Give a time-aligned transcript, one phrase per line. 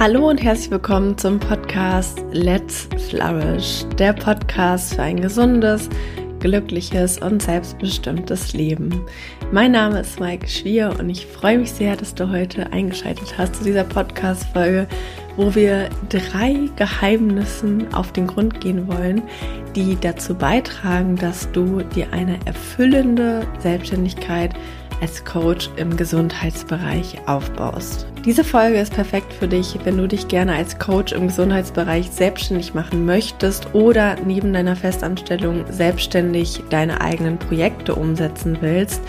[0.00, 5.90] Hallo und herzlich willkommen zum Podcast Let's Flourish, der Podcast für ein gesundes,
[6.38, 9.04] glückliches und selbstbestimmtes Leben.
[9.52, 13.56] Mein Name ist Mike Schwier und ich freue mich sehr, dass du heute eingeschaltet hast
[13.56, 14.86] zu dieser Podcast-Folge,
[15.36, 19.20] wo wir drei Geheimnissen auf den Grund gehen wollen,
[19.76, 24.54] die dazu beitragen, dass du dir eine erfüllende Selbstständigkeit
[25.02, 28.09] als Coach im Gesundheitsbereich aufbaust.
[28.26, 32.74] Diese Folge ist perfekt für dich, wenn du dich gerne als Coach im Gesundheitsbereich selbstständig
[32.74, 39.00] machen möchtest oder neben deiner Festanstellung selbstständig deine eigenen Projekte umsetzen willst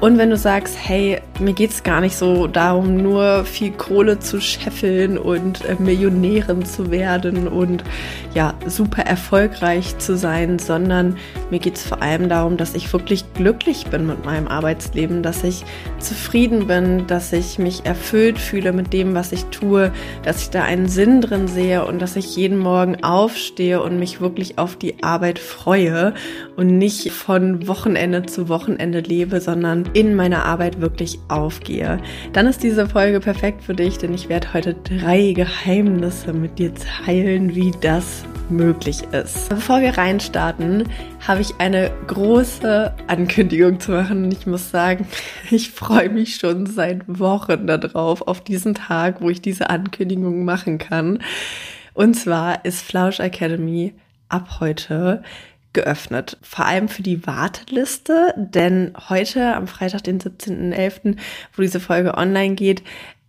[0.00, 4.18] und wenn du sagst, hey, mir geht es gar nicht so darum, nur viel Kohle
[4.18, 7.82] zu scheffeln und äh, Millionärin zu werden und
[8.34, 11.16] ja, super erfolgreich zu sein, sondern
[11.50, 15.42] mir geht es vor allem darum, dass ich wirklich glücklich bin mit meinem Arbeitsleben, dass
[15.42, 15.64] ich
[15.98, 19.90] zufrieden bin, dass ich mich erfüllt fühle mit dem, was ich tue,
[20.22, 24.20] dass ich da einen Sinn drin sehe und dass ich jeden Morgen aufstehe und mich
[24.20, 26.14] wirklich auf die Arbeit freue
[26.56, 31.98] und nicht von Wochenende zu Wochenende lebe, sondern in meiner Arbeit wirklich aufgehe,
[32.32, 36.72] dann ist diese Folge perfekt für dich, denn ich werde heute drei Geheimnisse mit dir
[36.74, 39.48] teilen, wie das möglich ist.
[39.48, 40.88] Bevor wir reinstarten,
[41.26, 44.30] habe ich eine große Ankündigung zu machen.
[44.30, 45.06] Ich muss sagen,
[45.50, 50.78] ich freue mich schon seit Wochen darauf, auf diesen Tag, wo ich diese Ankündigung machen
[50.78, 51.20] kann.
[51.94, 53.94] Und zwar ist Flausch Academy
[54.28, 55.22] ab heute
[55.74, 56.38] geöffnet.
[56.42, 61.16] Vor allem für die Warteliste, denn heute am Freitag, den 17.11.,
[61.54, 62.82] wo diese Folge online geht,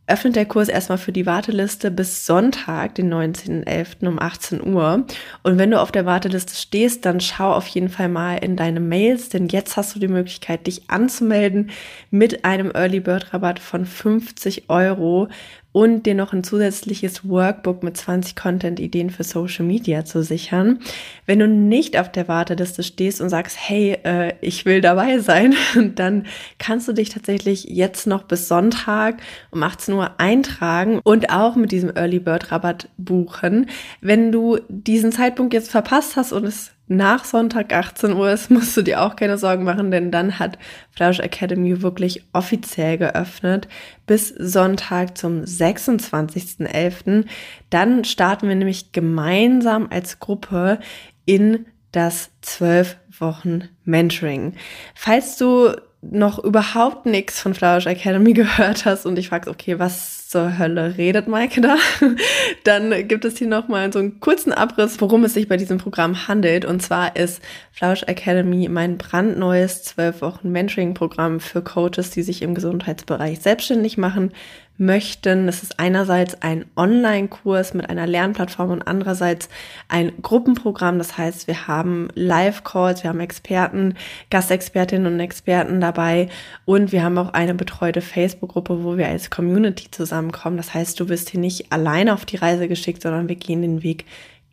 [0.08, 4.08] öffnet der Kurs erstmal für die Warteliste bis Sonntag, den 19.11.
[4.08, 5.06] um 18 Uhr.
[5.42, 8.80] Und wenn du auf der Warteliste stehst, dann schau auf jeden Fall mal in deine
[8.80, 11.72] Mails, denn jetzt hast du die Möglichkeit, dich anzumelden
[12.12, 15.28] mit einem Early Bird Rabatt von 50 Euro
[15.76, 20.80] und dir noch ein zusätzliches Workbook mit 20 Content-Ideen für Social Media zu sichern.
[21.26, 25.54] Wenn du nicht auf der Warteliste stehst und sagst, hey, äh, ich will dabei sein,
[25.96, 26.28] dann
[26.60, 29.18] kannst du dich tatsächlich jetzt noch bis Sonntag
[29.52, 33.70] um 18 Uhr eintragen und auch mit diesem Early Bird Rabatt buchen.
[34.00, 38.76] Wenn du diesen Zeitpunkt jetzt verpasst hast und es nach Sonntag 18 Uhr ist, musst
[38.78, 40.58] du dir auch keine Sorgen machen, denn dann hat
[40.92, 43.68] Flausch Academy wirklich offiziell geöffnet
[44.06, 47.26] bis Sonntag zum 26.11.
[47.70, 50.80] Dann starten wir nämlich gemeinsam als Gruppe
[51.26, 54.54] in das 12 Wochen Mentoring.
[54.94, 60.25] Falls du noch überhaupt nichts von Flourish Academy gehört hast und ich fragst, okay, was
[60.36, 61.78] zur Hölle redet Maike da?
[62.66, 66.28] Dann gibt es hier nochmal so einen kurzen Abriss, worum es sich bei diesem Programm
[66.28, 66.66] handelt.
[66.66, 67.42] Und zwar ist
[67.72, 74.34] Flourish Academy mein brandneues 12 Wochen Mentoring-Programm für Coaches, die sich im Gesundheitsbereich selbstständig machen
[74.78, 75.48] möchten.
[75.48, 79.50] Es ist einerseits ein Online-Kurs mit einer Lernplattform und andererseits
[79.88, 80.98] ein Gruppenprogramm.
[80.98, 83.96] Das heißt, wir haben Live-Calls, wir haben Experten,
[84.30, 86.30] Gastexpertinnen und Experten dabei
[86.66, 90.58] und wir haben auch eine betreute Facebook-Gruppe, wo wir als Community zusammenkommen.
[90.58, 93.84] Das heißt, du wirst hier nicht alleine auf die Reise geschickt, sondern wir gehen den
[93.84, 94.06] Weg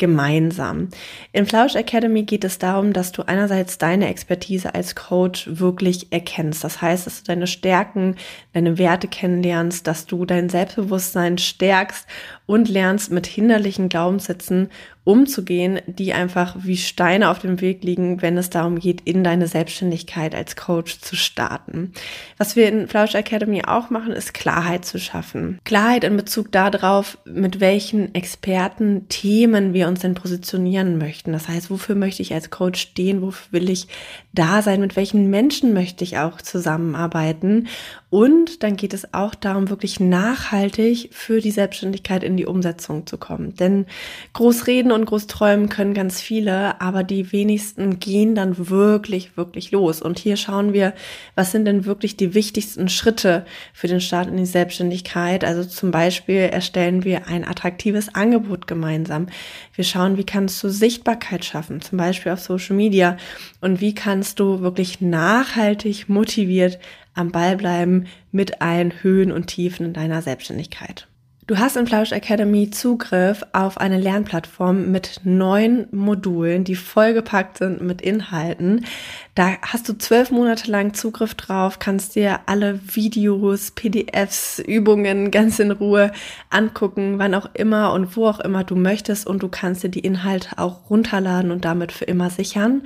[0.02, 0.88] gemeinsam.
[1.30, 6.64] In Flausch Academy geht es darum, dass du einerseits deine Expertise als Coach wirklich erkennst.
[6.64, 8.16] Das heißt, dass du deine Stärken,
[8.52, 12.08] deine Werte kennenlernst, dass du dein Selbstbewusstsein stärkst
[12.46, 14.68] und lernst mit hinderlichen Glaubenssätzen
[15.04, 19.48] umzugehen, die einfach wie Steine auf dem Weg liegen, wenn es darum geht, in deine
[19.48, 21.92] Selbstständigkeit als Coach zu starten.
[22.38, 25.58] Was wir in Flausch Academy auch machen, ist Klarheit zu schaffen.
[25.64, 31.32] Klarheit in Bezug darauf, mit welchen Experten Themen wir uns denn positionieren möchten.
[31.32, 33.22] Das heißt, wofür möchte ich als Coach stehen?
[33.22, 33.88] Wofür will ich
[34.32, 34.80] da sein?
[34.80, 37.66] Mit welchen Menschen möchte ich auch zusammenarbeiten?
[38.08, 43.18] Und dann geht es auch darum, wirklich nachhaltig für die Selbstständigkeit in die Umsetzung zu
[43.18, 43.54] kommen.
[43.54, 43.86] Denn
[44.32, 49.70] groß reden und groß träumen können ganz viele, aber die wenigsten gehen dann wirklich, wirklich
[49.70, 50.02] los.
[50.02, 50.94] Und hier schauen wir,
[51.34, 55.44] was sind denn wirklich die wichtigsten Schritte für den Start in die Selbstständigkeit.
[55.44, 59.26] Also zum Beispiel erstellen wir ein attraktives Angebot gemeinsam.
[59.74, 63.16] Wir schauen, wie kannst du Sichtbarkeit schaffen, zum Beispiel auf Social Media.
[63.60, 66.78] Und wie kannst du wirklich nachhaltig motiviert
[67.14, 71.08] am Ball bleiben mit allen Höhen und Tiefen in deiner Selbstständigkeit.
[71.48, 77.80] Du hast in Flausch Academy Zugriff auf eine Lernplattform mit neun Modulen, die vollgepackt sind
[77.80, 78.86] mit Inhalten.
[79.34, 85.58] Da hast du zwölf Monate lang Zugriff drauf, kannst dir alle Videos, PDFs, Übungen ganz
[85.58, 86.12] in Ruhe
[86.50, 89.26] angucken, wann auch immer und wo auch immer du möchtest.
[89.26, 92.82] Und du kannst dir die Inhalte auch runterladen und damit für immer sichern.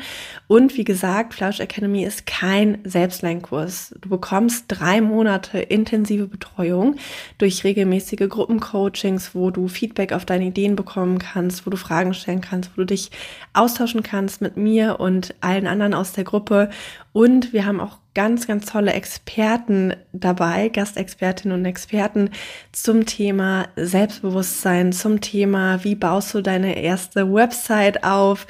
[0.46, 3.94] Und wie gesagt, Flausch Academy ist kein Selbstlernkurs.
[4.00, 6.96] Du bekommst drei Monate intensive Betreuung
[7.36, 12.14] durch regelmäßige Gruppen Gruppencoachings, wo du Feedback auf deine Ideen bekommen kannst, wo du Fragen
[12.14, 13.10] stellen kannst, wo du dich
[13.52, 16.70] austauschen kannst mit mir und allen anderen aus der Gruppe.
[17.12, 22.30] Und wir haben auch ganz, ganz tolle Experten dabei, Gastexpertinnen und Experten
[22.72, 28.46] zum Thema Selbstbewusstsein, zum Thema, wie baust du deine erste Website auf,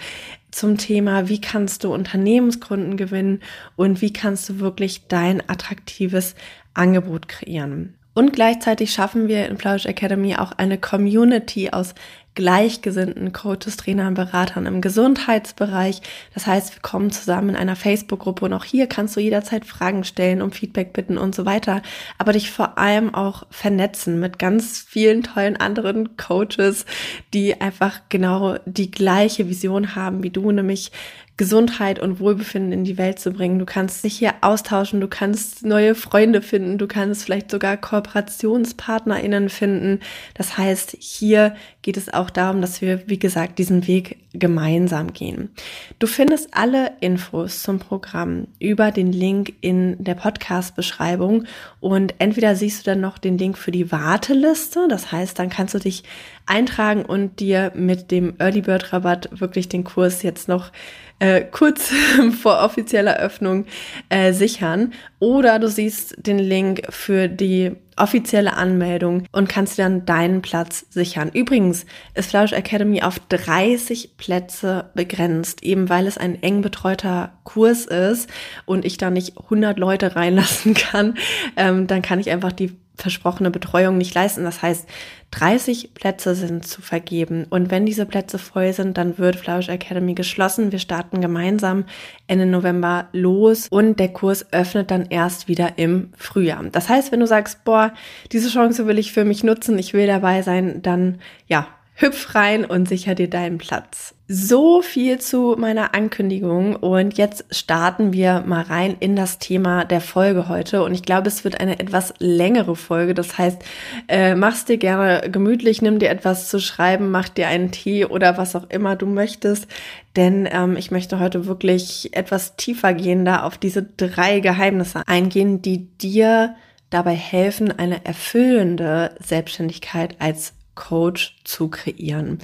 [0.51, 3.41] zum Thema, wie kannst du Unternehmenskunden gewinnen
[3.77, 6.35] und wie kannst du wirklich dein attraktives
[6.73, 7.96] Angebot kreieren.
[8.17, 11.95] Und gleichzeitig schaffen wir in Flausch Academy auch eine Community aus
[12.37, 16.01] gleichgesinnten Coaches, Trainern, Beratern im Gesundheitsbereich.
[16.35, 20.05] Das heißt, wir kommen zusammen in einer Facebook-Gruppe und auch hier kannst du jederzeit Fragen
[20.05, 21.83] stellen, um Feedback bitten und so weiter.
[22.19, 26.87] Aber dich vor allem auch vernetzen mit ganz vielen tollen anderen Coaches,
[27.35, 30.93] die einfach genau die gleiche Vision haben wie du, nämlich
[31.39, 33.59] Gesundheit und Wohlbefinden in die Welt zu bringen.
[33.59, 39.51] Du kannst dich hier austauschen, du kannst neue Freunde finden, du kannst vielleicht sogar KooperationspartnerInnen
[39.51, 40.01] finden.
[40.33, 45.51] Das heißt, hier geht es auch darum, dass wir, wie gesagt, diesen Weg gemeinsam gehen.
[45.99, 51.45] Du findest alle Infos zum Programm über den Link in der Podcast-Beschreibung
[51.81, 55.75] und entweder siehst du dann noch den Link für die Warteliste, das heißt, dann kannst
[55.75, 56.05] du dich
[56.47, 60.71] eintragen und dir mit dem Early Bird Rabatt wirklich den Kurs jetzt noch
[61.19, 61.93] äh, kurz
[62.43, 63.67] vor offizieller Öffnung
[64.09, 64.93] äh, sichern.
[65.19, 71.31] Oder du siehst den Link für die offizielle Anmeldung und kannst dann deinen Platz sichern.
[71.33, 77.87] Übrigens ist Flausch Academy auf 30 Plätze begrenzt, eben weil es ein eng betreuter Kurs
[77.87, 78.31] ist
[78.65, 81.15] und ich da nicht 100 Leute reinlassen kann.
[81.57, 84.45] Ähm, dann kann ich einfach die versprochene Betreuung nicht leisten.
[84.45, 84.89] Das heißt,
[85.33, 87.47] 30 Plätze sind zu vergeben.
[87.51, 90.73] Und wenn diese Plätze voll sind, dann wird Flausch Academy geschlossen.
[90.73, 91.85] Wir starten gemeinsam
[92.27, 96.65] Ende November los und der Kurs öffnet dann erst wieder im Frühjahr.
[96.73, 97.93] Das heißt, wenn du sagst, boah,
[98.33, 102.65] diese Chance will ich für mich nutzen, ich will dabei sein, dann ja, hüpf rein
[102.65, 104.16] und sicher dir deinen Platz.
[104.29, 110.01] So viel zu meiner Ankündigung und jetzt starten wir mal rein in das Thema der
[110.01, 113.15] Folge heute und ich glaube, es wird eine etwas längere Folge.
[113.15, 113.63] Das heißt,
[114.09, 118.37] äh, mach's dir gerne gemütlich, nimm dir etwas zu schreiben, mach dir einen Tee oder
[118.37, 119.69] was auch immer du möchtest,
[120.17, 125.63] denn ähm, ich möchte heute wirklich etwas tiefer gehen, da auf diese drei Geheimnisse eingehen,
[125.63, 126.57] die dir
[126.91, 132.39] dabei helfen, eine erfüllende Selbstständigkeit als Coach zu kreieren.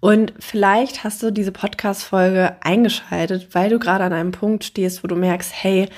[0.00, 5.08] Und vielleicht hast du diese Podcast-Folge eingeschaltet, weil du gerade an einem Punkt stehst, wo
[5.08, 5.88] du merkst, hey,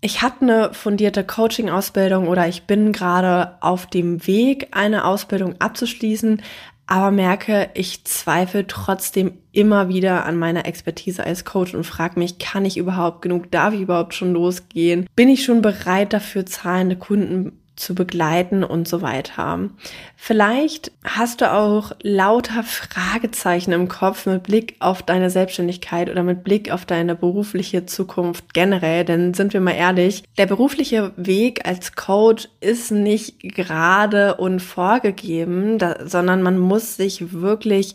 [0.00, 6.42] ich habe eine fundierte Coaching-Ausbildung oder ich bin gerade auf dem Weg, eine Ausbildung abzuschließen,
[6.86, 12.38] aber merke, ich zweifle trotzdem immer wieder an meiner Expertise als Coach und frage mich,
[12.38, 15.06] kann ich überhaupt genug, darf ich überhaupt schon losgehen?
[15.16, 19.68] Bin ich schon bereit dafür, zahlende Kunden zu begleiten und so weiter.
[20.16, 26.42] Vielleicht hast du auch lauter Fragezeichen im Kopf mit Blick auf deine Selbstständigkeit oder mit
[26.42, 31.94] Blick auf deine berufliche Zukunft generell, denn sind wir mal ehrlich, der berufliche Weg als
[31.94, 37.94] Coach ist nicht gerade und vorgegeben, da, sondern man muss sich wirklich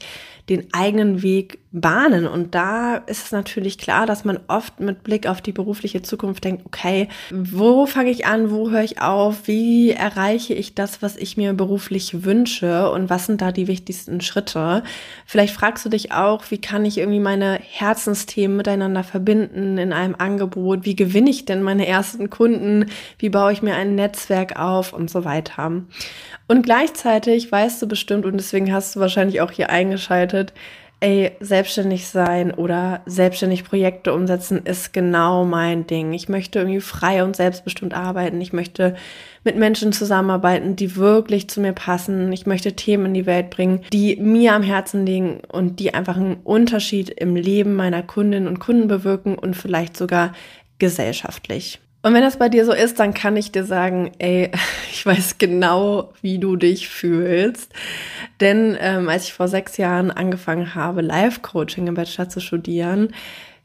[0.50, 2.28] den eigenen Weg bahnen.
[2.28, 6.44] Und da ist es natürlich klar, dass man oft mit Blick auf die berufliche Zukunft
[6.44, 11.16] denkt, okay, wo fange ich an, wo höre ich auf, wie erreiche ich das, was
[11.16, 14.84] ich mir beruflich wünsche und was sind da die wichtigsten Schritte.
[15.26, 20.16] Vielleicht fragst du dich auch, wie kann ich irgendwie meine Herzensthemen miteinander verbinden in einem
[20.18, 22.88] Angebot, wie gewinne ich denn meine ersten Kunden,
[23.18, 25.72] wie baue ich mir ein Netzwerk auf und so weiter.
[26.50, 30.54] Und gleichzeitig weißt du bestimmt, und deswegen hast du wahrscheinlich auch hier eingeschaltet,
[31.02, 36.14] ey, selbstständig sein oder selbstständig Projekte umsetzen ist genau mein Ding.
[36.14, 38.40] Ich möchte irgendwie frei und selbstbestimmt arbeiten.
[38.40, 38.96] Ich möchte
[39.44, 42.32] mit Menschen zusammenarbeiten, die wirklich zu mir passen.
[42.32, 46.18] Ich möchte Themen in die Welt bringen, die mir am Herzen liegen und die einfach
[46.18, 50.34] einen Unterschied im Leben meiner Kundinnen und Kunden bewirken und vielleicht sogar
[50.78, 51.80] gesellschaftlich.
[52.04, 54.52] Und wenn das bei dir so ist, dann kann ich dir sagen, ey,
[54.92, 57.72] ich weiß genau, wie du dich fühlst.
[58.40, 63.14] Denn ähm, als ich vor sechs Jahren angefangen habe, Life-Coaching im Bachelor zu studieren,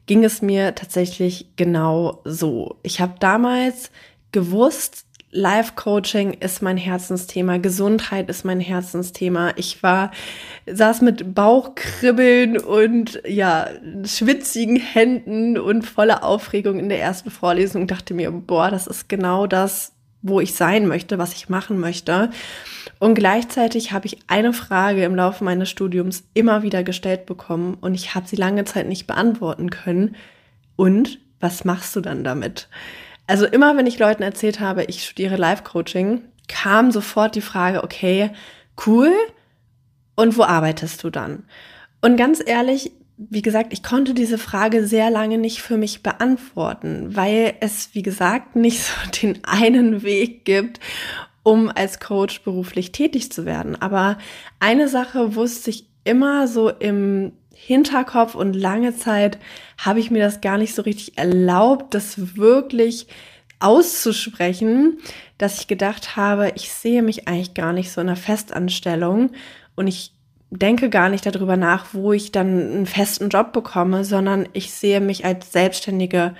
[0.05, 2.77] ging es mir tatsächlich genau so.
[2.83, 3.91] Ich habe damals
[4.31, 9.51] gewusst, Life Coaching ist mein Herzensthema, Gesundheit ist mein Herzensthema.
[9.57, 10.11] Ich war,
[10.65, 13.67] saß mit Bauchkribbeln und ja,
[14.05, 19.09] schwitzigen Händen und voller Aufregung in der ersten Vorlesung und dachte mir, boah, das ist
[19.09, 19.91] genau das,
[20.21, 22.31] wo ich sein möchte, was ich machen möchte.
[22.99, 27.93] Und gleichzeitig habe ich eine Frage im Laufe meines Studiums immer wieder gestellt bekommen und
[27.95, 30.15] ich habe sie lange Zeit nicht beantworten können.
[30.77, 32.69] Und was machst du dann damit?
[33.27, 38.31] Also immer, wenn ich Leuten erzählt habe, ich studiere Life-Coaching, kam sofort die Frage, okay,
[38.85, 39.11] Cool.
[40.15, 41.43] Und wo arbeitest du dann?
[42.01, 47.15] Und ganz ehrlich, wie gesagt, ich konnte diese Frage sehr lange nicht für mich beantworten,
[47.15, 50.79] weil es, wie gesagt, nicht so den einen Weg gibt,
[51.43, 53.75] um als Coach beruflich tätig zu werden.
[53.81, 54.17] Aber
[54.59, 59.37] eine Sache wusste ich immer so im Hinterkopf und lange Zeit
[59.77, 63.07] habe ich mir das gar nicht so richtig erlaubt, das wirklich
[63.59, 64.99] auszusprechen,
[65.37, 69.31] dass ich gedacht habe, ich sehe mich eigentlich gar nicht so in einer Festanstellung
[69.75, 70.13] und ich
[70.49, 75.01] denke gar nicht darüber nach, wo ich dann einen festen Job bekomme, sondern ich sehe
[75.01, 76.35] mich als selbstständige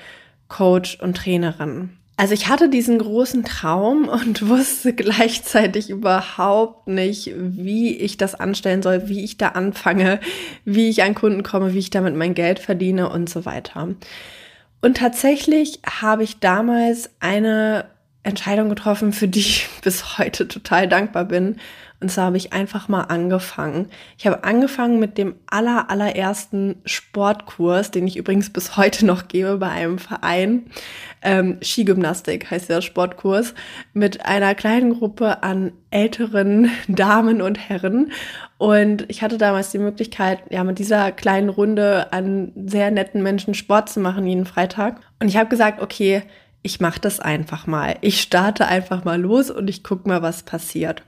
[0.47, 1.97] Coach und Trainerin.
[2.19, 8.81] Also ich hatte diesen großen Traum und wusste gleichzeitig überhaupt nicht, wie ich das anstellen
[8.81, 10.19] soll, wie ich da anfange,
[10.65, 13.89] wie ich an Kunden komme, wie ich damit mein Geld verdiene und so weiter.
[14.81, 17.85] Und tatsächlich habe ich damals eine
[18.23, 21.57] Entscheidung getroffen, für die ich bis heute total dankbar bin.
[21.99, 23.87] Und zwar habe ich einfach mal angefangen.
[24.19, 29.57] Ich habe angefangen mit dem aller, allerersten Sportkurs, den ich übrigens bis heute noch gebe
[29.57, 30.67] bei einem Verein.
[31.23, 33.55] Ähm, Skigymnastik heißt der Sportkurs,
[33.93, 38.11] mit einer kleinen Gruppe an älteren Damen und Herren.
[38.59, 43.55] Und ich hatte damals die Möglichkeit, ja, mit dieser kleinen Runde an sehr netten Menschen
[43.55, 45.01] Sport zu machen jeden Freitag.
[45.19, 46.21] Und ich habe gesagt, okay,
[46.61, 47.95] ich mache das einfach mal.
[48.01, 51.01] Ich starte einfach mal los und ich gucke mal, was passiert.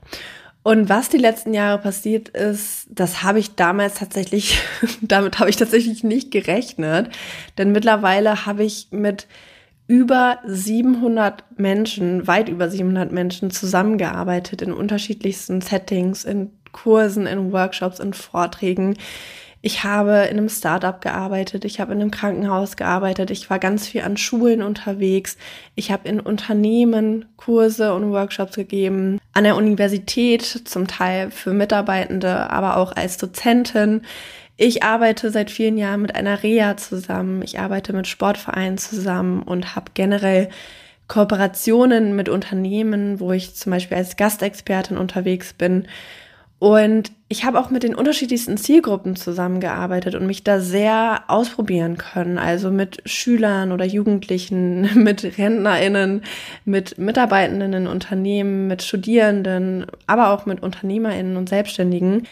[0.62, 4.60] Und was die letzten Jahre passiert ist, das habe ich damals tatsächlich,
[5.00, 7.10] damit habe ich tatsächlich nicht gerechnet.
[7.56, 9.26] Denn mittlerweile habe ich mit
[9.86, 17.98] über 700 Menschen, weit über 700 Menschen zusammengearbeitet in unterschiedlichsten Settings, in Kursen, in Workshops,
[17.98, 18.96] in Vorträgen.
[19.62, 23.88] Ich habe in einem Startup gearbeitet, ich habe in einem Krankenhaus gearbeitet, ich war ganz
[23.88, 25.36] viel an Schulen unterwegs,
[25.74, 32.50] ich habe in Unternehmen Kurse und Workshops gegeben, an der Universität zum Teil für Mitarbeitende,
[32.50, 34.02] aber auch als Dozentin.
[34.58, 39.74] Ich arbeite seit vielen Jahren mit einer Reha zusammen, ich arbeite mit Sportvereinen zusammen und
[39.74, 40.50] habe generell
[41.08, 45.88] Kooperationen mit Unternehmen, wo ich zum Beispiel als Gastexpertin unterwegs bin
[46.60, 52.36] und ich habe auch mit den unterschiedlichsten Zielgruppen zusammengearbeitet und mich da sehr ausprobieren können.
[52.36, 56.22] Also mit Schülern oder Jugendlichen, mit RentnerInnen,
[56.66, 62.26] mit Mitarbeitenden in Unternehmen, mit Studierenden, aber auch mit UnternehmerInnen und Selbstständigen.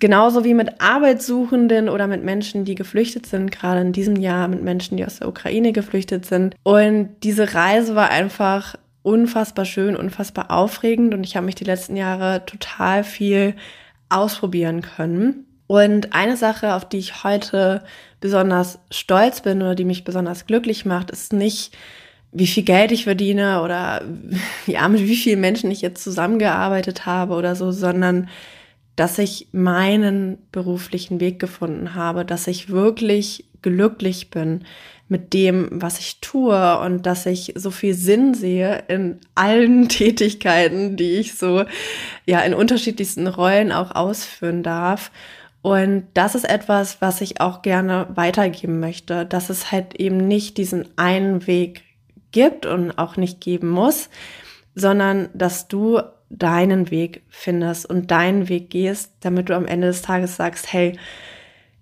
[0.00, 4.62] Genauso wie mit Arbeitssuchenden oder mit Menschen, die geflüchtet sind, gerade in diesem Jahr mit
[4.62, 6.56] Menschen, die aus der Ukraine geflüchtet sind.
[6.62, 11.94] Und diese Reise war einfach unfassbar schön, unfassbar aufregend und ich habe mich die letzten
[11.94, 13.54] Jahre total viel
[14.08, 15.46] ausprobieren können.
[15.66, 17.84] Und eine Sache, auf die ich heute
[18.20, 21.76] besonders stolz bin oder die mich besonders glücklich macht, ist nicht,
[22.32, 24.02] wie viel Geld ich verdiene oder
[24.66, 28.28] ja, mit wie vielen Menschen ich jetzt zusammengearbeitet habe oder so, sondern
[28.96, 34.64] dass ich meinen beruflichen Weg gefunden habe, dass ich wirklich glücklich bin,
[35.08, 40.96] mit dem, was ich tue und dass ich so viel Sinn sehe in allen Tätigkeiten,
[40.96, 41.64] die ich so
[42.26, 45.10] ja in unterschiedlichsten Rollen auch ausführen darf.
[45.62, 50.58] Und das ist etwas, was ich auch gerne weitergeben möchte, dass es halt eben nicht
[50.58, 51.82] diesen einen Weg
[52.32, 54.10] gibt und auch nicht geben muss,
[54.74, 60.02] sondern dass du deinen Weg findest und deinen Weg gehst, damit du am Ende des
[60.02, 60.98] Tages sagst, hey,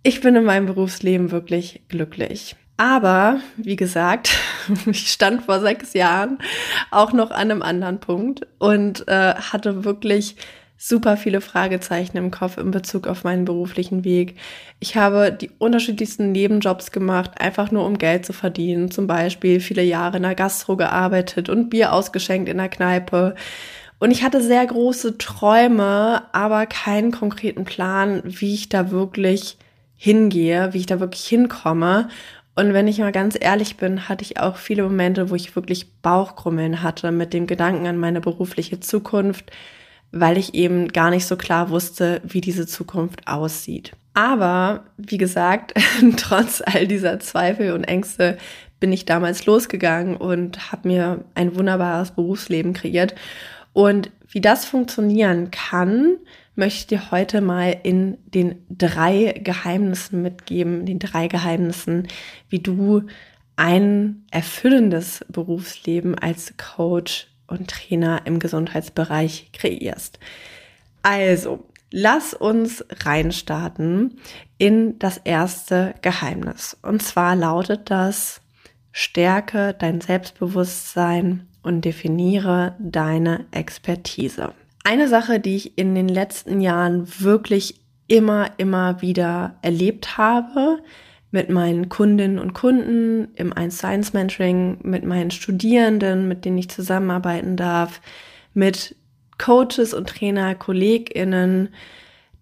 [0.02, 2.56] ich bin in meinem Berufsleben wirklich glücklich.
[2.76, 4.38] Aber, wie gesagt,
[4.86, 6.38] ich stand vor sechs Jahren
[6.90, 10.36] auch noch an einem anderen Punkt und äh, hatte wirklich
[10.84, 14.36] super viele Fragezeichen im Kopf in Bezug auf meinen beruflichen Weg.
[14.80, 18.90] Ich habe die unterschiedlichsten Nebenjobs gemacht, einfach nur um Geld zu verdienen.
[18.90, 23.36] Zum Beispiel viele Jahre in der Gastro gearbeitet und Bier ausgeschenkt in der Kneipe.
[24.00, 29.58] Und ich hatte sehr große Träume, aber keinen konkreten Plan, wie ich da wirklich
[29.94, 32.08] hingehe, wie ich da wirklich hinkomme.
[32.54, 35.92] Und wenn ich mal ganz ehrlich bin, hatte ich auch viele Momente, wo ich wirklich
[36.02, 39.50] Bauchkrummeln hatte mit dem Gedanken an meine berufliche Zukunft,
[40.10, 43.92] weil ich eben gar nicht so klar wusste, wie diese Zukunft aussieht.
[44.12, 45.72] Aber wie gesagt,
[46.18, 48.36] trotz all dieser Zweifel und Ängste
[48.80, 53.14] bin ich damals losgegangen und habe mir ein wunderbares Berufsleben kreiert.
[53.72, 56.16] Und wie das funktionieren kann,
[56.54, 62.08] möchte ich dir heute mal in den drei Geheimnissen mitgeben, den drei Geheimnissen,
[62.48, 63.02] wie du
[63.56, 70.18] ein erfüllendes Berufsleben als Coach und Trainer im Gesundheitsbereich kreierst.
[71.02, 74.18] Also, lass uns reinstarten
[74.58, 76.76] in das erste Geheimnis.
[76.82, 78.40] Und zwar lautet das,
[78.92, 84.54] stärke dein Selbstbewusstsein und definiere deine Expertise.
[84.84, 90.82] Eine Sache, die ich in den letzten Jahren wirklich immer, immer wieder erlebt habe,
[91.30, 96.68] mit meinen Kundinnen und Kunden im 1 1 Mentoring, mit meinen Studierenden, mit denen ich
[96.68, 98.00] zusammenarbeiten darf,
[98.54, 98.96] mit
[99.38, 101.70] Coaches und Trainer, KollegInnen,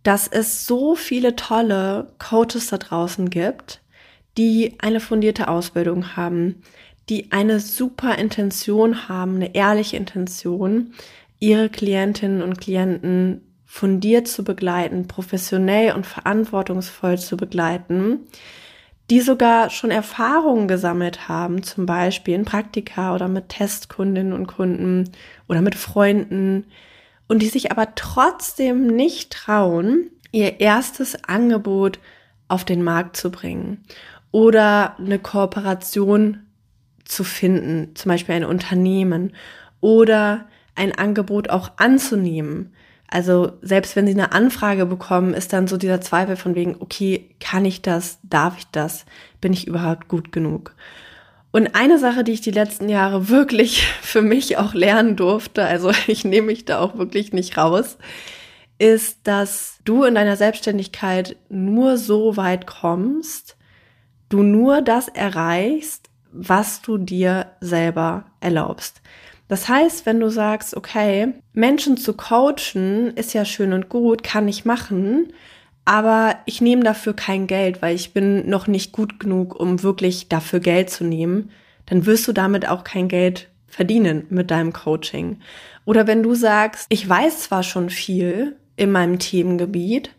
[0.02, 3.80] dass es so viele tolle Coaches da draußen gibt,
[4.36, 6.62] die eine fundierte Ausbildung haben,
[7.08, 10.94] die eine super Intention haben, eine ehrliche Intention,
[11.40, 18.20] ihre Klientinnen und Klienten fundiert zu begleiten, professionell und verantwortungsvoll zu begleiten,
[19.10, 25.10] die sogar schon Erfahrungen gesammelt haben, zum Beispiel in Praktika oder mit Testkundinnen und Kunden
[25.48, 26.66] oder mit Freunden
[27.26, 31.98] und die sich aber trotzdem nicht trauen, ihr erstes Angebot
[32.48, 33.84] auf den Markt zu bringen
[34.32, 36.46] oder eine Kooperation
[37.04, 39.32] zu finden, zum Beispiel ein Unternehmen
[39.80, 40.46] oder
[40.80, 42.72] ein Angebot auch anzunehmen.
[43.06, 47.28] Also selbst wenn sie eine Anfrage bekommen, ist dann so dieser Zweifel von wegen, okay,
[47.38, 49.04] kann ich das, darf ich das,
[49.40, 50.74] bin ich überhaupt gut genug?
[51.50, 55.92] Und eine Sache, die ich die letzten Jahre wirklich für mich auch lernen durfte, also
[56.06, 57.98] ich nehme mich da auch wirklich nicht raus,
[58.78, 63.58] ist, dass du in deiner Selbstständigkeit nur so weit kommst,
[64.30, 69.02] du nur das erreichst, was du dir selber erlaubst.
[69.50, 74.46] Das heißt, wenn du sagst, okay, Menschen zu coachen ist ja schön und gut, kann
[74.46, 75.32] ich machen,
[75.84, 80.28] aber ich nehme dafür kein Geld, weil ich bin noch nicht gut genug, um wirklich
[80.28, 81.50] dafür Geld zu nehmen,
[81.86, 85.40] dann wirst du damit auch kein Geld verdienen mit deinem Coaching.
[85.84, 90.10] Oder wenn du sagst, ich weiß zwar schon viel in meinem Themengebiet,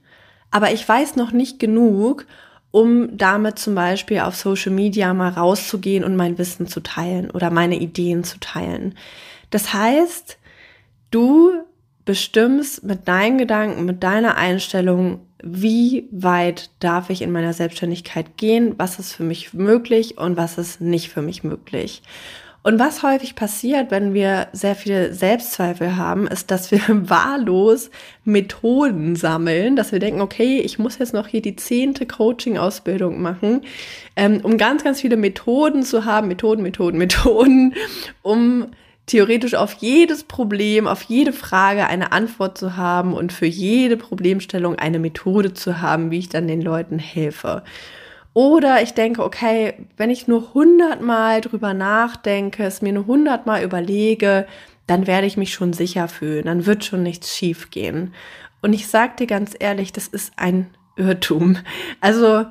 [0.52, 2.26] aber ich weiß noch nicht genug,
[2.72, 7.52] um damit zum Beispiel auf Social Media mal rauszugehen und mein Wissen zu teilen oder
[7.52, 8.96] meine Ideen zu teilen.
[9.50, 10.38] Das heißt,
[11.12, 11.52] du
[12.06, 18.76] bestimmst mit deinen Gedanken, mit deiner Einstellung, wie weit darf ich in meiner Selbstständigkeit gehen,
[18.78, 22.02] was ist für mich möglich und was ist nicht für mich möglich.
[22.64, 27.90] Und was häufig passiert, wenn wir sehr viele Selbstzweifel haben, ist, dass wir wahllos
[28.24, 33.62] Methoden sammeln, dass wir denken, okay, ich muss jetzt noch hier die zehnte Coaching-Ausbildung machen,
[34.16, 37.74] ähm, um ganz, ganz viele Methoden zu haben, Methoden, Methoden, Methoden,
[38.22, 38.68] um
[39.08, 44.76] theoretisch auf jedes Problem, auf jede Frage eine Antwort zu haben und für jede Problemstellung
[44.76, 47.64] eine Methode zu haben, wie ich dann den Leuten helfe.
[48.34, 54.48] Oder ich denke, okay, wenn ich nur hundertmal drüber nachdenke, es mir nur hundertmal überlege,
[54.88, 58.14] dann werde ich mich schon sicher fühlen, dann wird schon nichts schief gehen.
[58.62, 61.58] Und ich sage dir ganz ehrlich, das ist ein Irrtum.
[62.00, 62.46] Also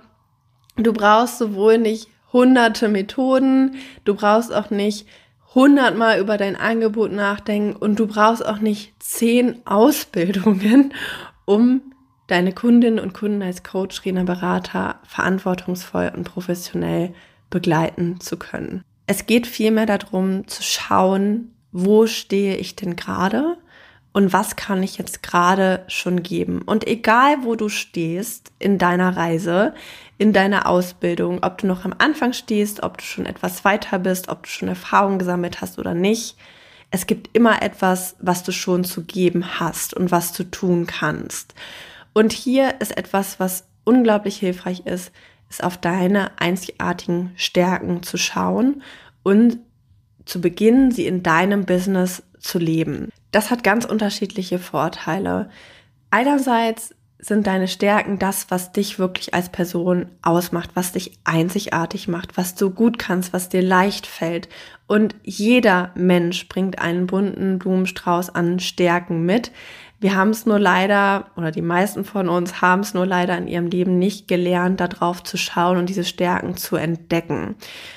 [0.76, 5.06] du brauchst sowohl nicht hunderte Methoden, du brauchst auch nicht
[5.54, 10.94] hundertmal über dein Angebot nachdenken und du brauchst auch nicht zehn Ausbildungen,
[11.44, 11.82] um
[12.30, 17.12] deine Kundinnen und Kunden als Coach, Trainer, Berater verantwortungsvoll und professionell
[17.50, 18.84] begleiten zu können.
[19.06, 23.56] Es geht vielmehr darum zu schauen, wo stehe ich denn gerade
[24.12, 26.62] und was kann ich jetzt gerade schon geben.
[26.62, 29.74] Und egal, wo du stehst in deiner Reise,
[30.18, 34.28] in deiner Ausbildung, ob du noch am Anfang stehst, ob du schon etwas weiter bist,
[34.28, 36.36] ob du schon Erfahrung gesammelt hast oder nicht,
[36.90, 41.54] es gibt immer etwas, was du schon zu geben hast und was du tun kannst.
[42.12, 45.12] Und hier ist etwas, was unglaublich hilfreich ist,
[45.48, 48.82] ist auf deine einzigartigen Stärken zu schauen
[49.22, 49.58] und
[50.24, 53.08] zu beginnen, sie in deinem Business zu leben.
[53.32, 55.50] Das hat ganz unterschiedliche Vorteile.
[56.10, 62.36] Einerseits sind deine Stärken das, was dich wirklich als Person ausmacht, was dich einzigartig macht,
[62.36, 64.48] was du gut kannst, was dir leicht fällt.
[64.86, 69.52] Und jeder Mensch bringt einen bunten Blumenstrauß an Stärken mit.
[70.02, 73.46] Wir haben es nur leider, oder die meisten von uns haben es nur leider in
[73.46, 77.56] ihrem Leben nicht gelernt, darauf zu schauen und diese Stärken zu entdecken.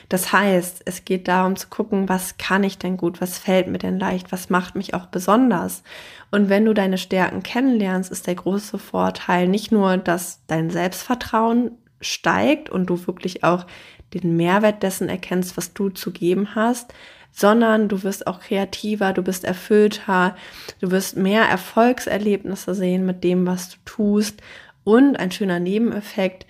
[0.09, 3.77] Das heißt, es geht darum zu gucken, was kann ich denn gut, was fällt mir
[3.77, 5.81] denn leicht, was macht mich auch besonders.
[6.29, 11.71] Und wenn du deine Stärken kennenlernst, ist der große Vorteil nicht nur, dass dein Selbstvertrauen
[12.01, 13.65] steigt und du wirklich auch
[14.13, 16.93] den Mehrwert dessen erkennst, was du zu geben hast,
[17.33, 20.35] sondern du wirst auch kreativer, du bist erfüllter,
[20.79, 24.41] du wirst mehr Erfolgserlebnisse sehen mit dem, was du tust.
[24.85, 26.45] Und ein schöner Nebeneffekt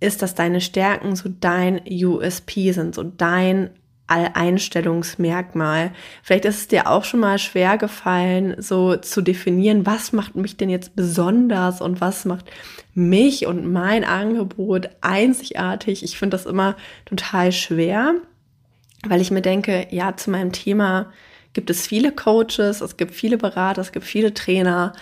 [0.00, 3.70] ist, dass deine Stärken so dein USP sind, so dein
[4.06, 5.92] Alleinstellungsmerkmal.
[6.22, 10.56] Vielleicht ist es dir auch schon mal schwer gefallen, so zu definieren, was macht mich
[10.56, 12.50] denn jetzt besonders und was macht
[12.94, 16.02] mich und mein Angebot einzigartig.
[16.04, 18.14] Ich finde das immer total schwer
[19.06, 21.12] weil ich mir denke, ja, zu meinem Thema
[21.52, 24.92] gibt es viele Coaches, es gibt viele Berater, es gibt viele Trainer.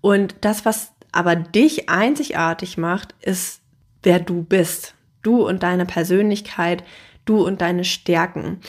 [0.00, 3.60] Und das, was aber dich einzigartig macht, ist,
[4.02, 4.94] wer du bist.
[5.22, 6.84] Du und deine Persönlichkeit,
[7.24, 8.60] du und deine Stärken.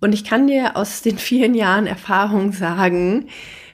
[0.00, 3.28] Und ich kann dir aus den vielen Jahren Erfahrung sagen,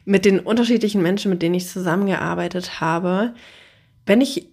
[0.04, 3.34] mit den unterschiedlichen Menschen, mit denen ich zusammengearbeitet habe,
[4.04, 4.48] wenn ich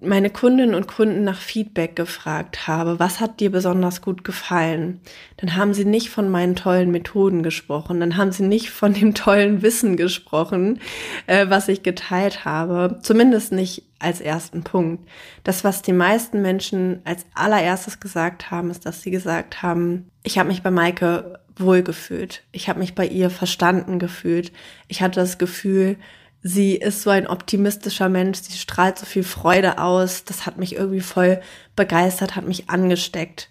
[0.00, 5.00] meine Kundinnen und Kunden nach Feedback gefragt habe, was hat dir besonders gut gefallen,
[5.38, 9.14] dann haben sie nicht von meinen tollen Methoden gesprochen, dann haben sie nicht von dem
[9.14, 10.80] tollen Wissen gesprochen,
[11.26, 15.08] äh, was ich geteilt habe, zumindest nicht als ersten Punkt.
[15.42, 20.38] Das, was die meisten Menschen als allererstes gesagt haben, ist, dass sie gesagt haben, ich
[20.38, 24.52] habe mich bei Maike wohlgefühlt, ich habe mich bei ihr verstanden gefühlt,
[24.86, 25.96] ich hatte das Gefühl,
[26.42, 30.24] Sie ist so ein optimistischer Mensch, sie strahlt so viel Freude aus.
[30.24, 31.40] Das hat mich irgendwie voll
[31.74, 33.48] begeistert, hat mich angesteckt.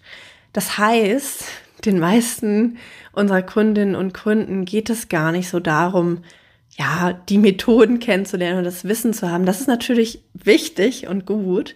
[0.52, 1.44] Das heißt,
[1.84, 2.78] den meisten
[3.12, 6.24] unserer Kundinnen und Kunden geht es gar nicht so darum,
[6.78, 9.44] ja, die Methoden kennenzulernen und das Wissen zu haben.
[9.44, 11.74] Das ist natürlich wichtig und gut.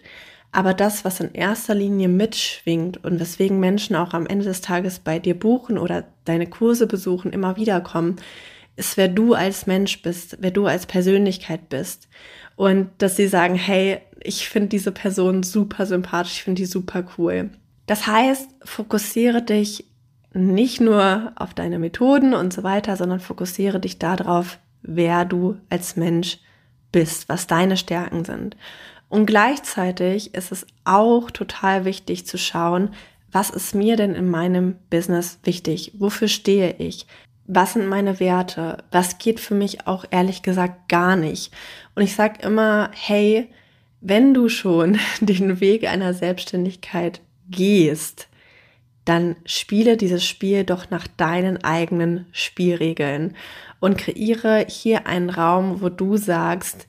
[0.51, 4.99] Aber das, was in erster Linie mitschwingt und weswegen Menschen auch am Ende des Tages
[4.99, 8.17] bei dir buchen oder deine Kurse besuchen, immer wieder kommen,
[8.75, 12.07] ist, wer du als Mensch bist, wer du als Persönlichkeit bist.
[12.55, 17.03] Und dass sie sagen, hey, ich finde diese Person super sympathisch, ich finde die super
[17.17, 17.51] cool.
[17.85, 19.85] Das heißt, fokussiere dich
[20.33, 25.95] nicht nur auf deine Methoden und so weiter, sondern fokussiere dich darauf, wer du als
[25.95, 26.39] Mensch
[26.91, 28.57] bist, was deine Stärken sind.
[29.09, 32.89] Und gleichzeitig ist es auch total wichtig zu schauen,
[33.31, 35.93] was ist mir denn in meinem Business wichtig?
[35.97, 37.07] Wofür stehe ich?
[37.45, 41.51] Was sind meine Werte, was geht für mich auch ehrlich gesagt gar nicht.
[41.95, 43.49] Und ich sage immer, hey,
[44.01, 48.27] wenn du schon den Weg einer Selbstständigkeit gehst,
[49.05, 53.35] dann spiele dieses Spiel doch nach deinen eigenen Spielregeln
[53.79, 56.87] und kreiere hier einen Raum, wo du sagst,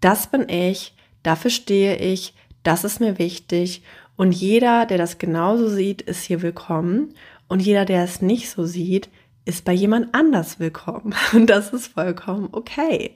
[0.00, 3.82] das bin ich, dafür stehe ich, das ist mir wichtig.
[4.16, 7.14] Und jeder, der das genauso sieht, ist hier willkommen.
[7.46, 9.08] Und jeder, der es nicht so sieht,
[9.44, 11.14] ist bei jemand anders willkommen.
[11.32, 13.12] Und das ist vollkommen okay.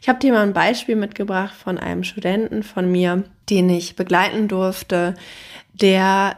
[0.00, 4.48] Ich habe dir mal ein Beispiel mitgebracht von einem Studenten von mir, den ich begleiten
[4.48, 5.14] durfte,
[5.72, 6.36] der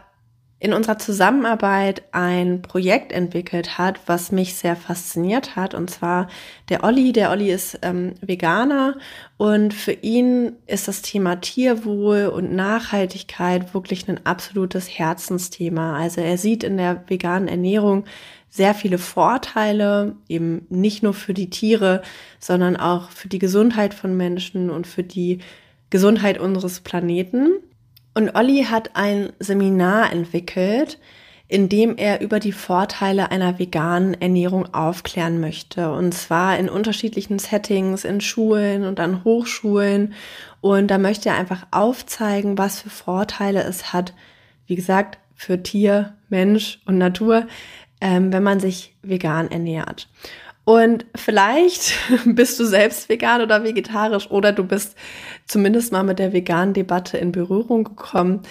[0.60, 5.74] in unserer Zusammenarbeit ein Projekt entwickelt hat, was mich sehr fasziniert hat.
[5.74, 6.28] Und zwar
[6.70, 7.12] der Olli.
[7.12, 8.96] Der Olli ist ähm, Veganer
[9.36, 15.98] und für ihn ist das Thema Tierwohl und Nachhaltigkeit wirklich ein absolutes Herzensthema.
[15.98, 18.06] Also er sieht in der veganen Ernährung
[18.54, 22.02] sehr viele Vorteile, eben nicht nur für die Tiere,
[22.38, 25.38] sondern auch für die Gesundheit von Menschen und für die
[25.90, 27.54] Gesundheit unseres Planeten.
[28.14, 31.00] Und Olli hat ein Seminar entwickelt,
[31.48, 35.90] in dem er über die Vorteile einer veganen Ernährung aufklären möchte.
[35.90, 40.14] Und zwar in unterschiedlichen Settings, in Schulen und an Hochschulen.
[40.60, 44.14] Und da möchte er einfach aufzeigen, was für Vorteile es hat.
[44.68, 47.46] Wie gesagt, für Tier, Mensch und Natur,
[48.04, 50.08] ähm, wenn man sich vegan ernährt.
[50.64, 51.94] Und vielleicht
[52.26, 54.94] bist du selbst vegan oder vegetarisch oder du bist
[55.46, 58.42] zumindest mal mit der veganen Debatte in Berührung gekommen.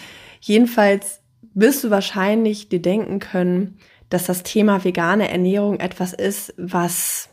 [0.42, 1.22] Jedenfalls
[1.54, 3.78] wirst du wahrscheinlich dir denken können,
[4.10, 7.30] dass das Thema vegane Ernährung etwas ist, was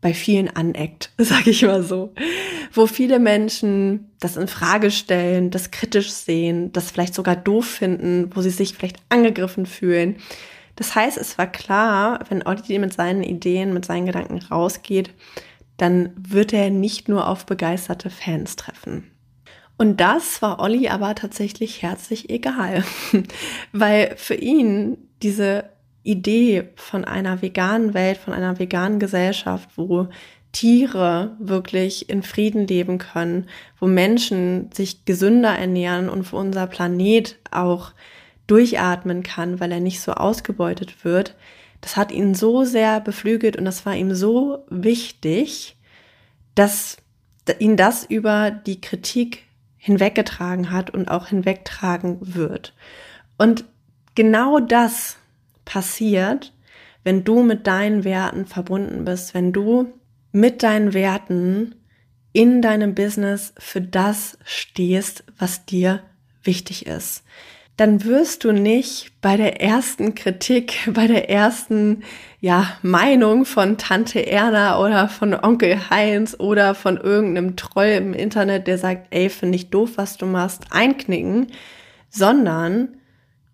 [0.00, 2.14] bei vielen aneckt, sage ich mal so,
[2.72, 8.30] wo viele Menschen das in Frage stellen, das kritisch sehen, das vielleicht sogar doof finden,
[8.32, 10.18] wo sie sich vielleicht angegriffen fühlen.
[10.78, 15.10] Das heißt, es war klar, wenn Olli mit seinen Ideen, mit seinen Gedanken rausgeht,
[15.76, 19.10] dann wird er nicht nur auf begeisterte Fans treffen.
[19.76, 22.84] Und das war Olli aber tatsächlich herzlich egal,
[23.72, 25.64] weil für ihn diese
[26.04, 30.06] Idee von einer veganen Welt, von einer veganen Gesellschaft, wo
[30.52, 33.48] Tiere wirklich in Frieden leben können,
[33.80, 37.94] wo Menschen sich gesünder ernähren und wo unser Planet auch
[38.48, 41.36] durchatmen kann, weil er nicht so ausgebeutet wird.
[41.80, 45.76] Das hat ihn so sehr beflügelt und das war ihm so wichtig,
[46.56, 46.96] dass
[47.60, 49.44] ihn das über die Kritik
[49.76, 52.74] hinweggetragen hat und auch hinwegtragen wird.
[53.36, 53.64] Und
[54.16, 55.16] genau das
[55.64, 56.52] passiert,
[57.04, 59.92] wenn du mit deinen Werten verbunden bist, wenn du
[60.32, 61.76] mit deinen Werten
[62.32, 66.02] in deinem Business für das stehst, was dir
[66.42, 67.22] wichtig ist
[67.78, 72.02] dann wirst du nicht bei der ersten Kritik, bei der ersten
[72.40, 78.66] ja, Meinung von Tante Erna oder von Onkel Heinz oder von irgendeinem Troll im Internet,
[78.66, 81.46] der sagt, ey, finde ich doof, was du machst, einknicken,
[82.10, 82.96] sondern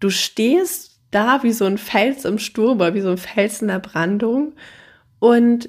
[0.01, 3.69] du stehst da wie so ein Fels im Sturm oder wie so ein Fels in
[3.69, 4.55] der Brandung
[5.19, 5.69] und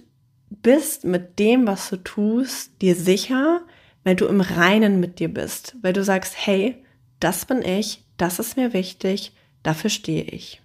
[0.50, 3.62] bist mit dem, was du tust, dir sicher,
[4.06, 6.84] weil du im Reinen mit dir bist, weil du sagst, hey,
[7.20, 10.62] das bin ich, das ist mir wichtig, dafür stehe ich.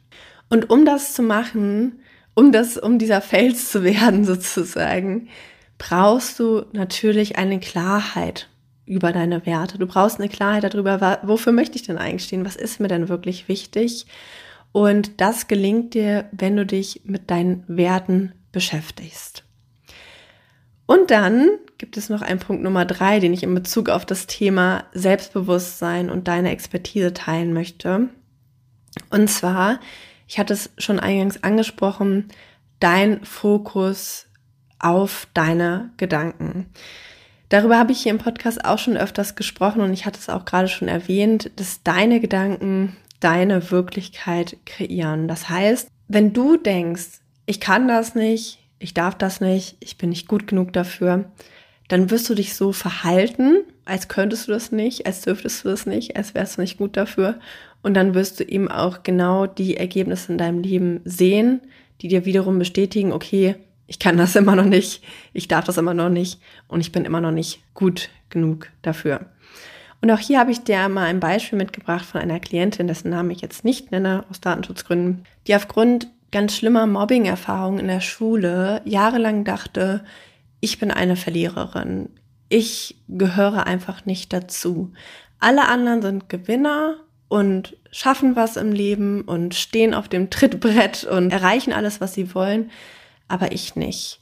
[0.49, 2.01] Und um das zu machen,
[2.35, 5.29] um das, um dieser Fels zu werden sozusagen,
[5.79, 8.49] brauchst du natürlich eine Klarheit
[8.87, 9.79] über deine Werte.
[9.79, 12.45] Du brauchst eine Klarheit darüber, wofür möchte ich denn eigentlich stehen?
[12.45, 14.07] Was ist mir denn wirklich wichtig?
[14.73, 19.45] Und das gelingt dir, wenn du dich mit deinen Werten beschäftigst.
[20.91, 24.27] Und dann gibt es noch einen Punkt Nummer drei, den ich in Bezug auf das
[24.27, 28.09] Thema Selbstbewusstsein und deine Expertise teilen möchte.
[29.09, 29.79] Und zwar,
[30.27, 32.27] ich hatte es schon eingangs angesprochen,
[32.81, 34.27] dein Fokus
[34.81, 36.67] auf deine Gedanken.
[37.51, 40.45] Darüber habe ich hier im Podcast auch schon öfters gesprochen und ich hatte es auch
[40.45, 45.29] gerade schon erwähnt, dass deine Gedanken deine Wirklichkeit kreieren.
[45.29, 50.09] Das heißt, wenn du denkst, ich kann das nicht, ich darf das nicht, ich bin
[50.09, 51.27] nicht gut genug dafür,
[51.87, 55.87] dann wirst du dich so verhalten, als könntest du das nicht, als dürftest du das
[55.87, 57.39] nicht, als wärst du nicht gut dafür.
[57.83, 61.61] Und dann wirst du eben auch genau die Ergebnisse in deinem Leben sehen,
[62.01, 65.95] die dir wiederum bestätigen, okay, ich kann das immer noch nicht, ich darf das immer
[65.95, 69.27] noch nicht und ich bin immer noch nicht gut genug dafür.
[70.01, 73.33] Und auch hier habe ich dir mal ein Beispiel mitgebracht von einer Klientin, dessen Namen
[73.33, 79.45] ich jetzt nicht nenne, aus Datenschutzgründen, die aufgrund ganz schlimmer Mobbing-Erfahrungen in der Schule jahrelang
[79.45, 80.05] dachte,
[80.61, 82.11] ich bin eine Verliererin.
[82.49, 84.93] Ich gehöre einfach nicht dazu.
[85.39, 86.97] Alle anderen sind Gewinner
[87.29, 92.35] und schaffen was im Leben und stehen auf dem Trittbrett und erreichen alles, was sie
[92.35, 92.71] wollen,
[93.29, 94.21] aber ich nicht.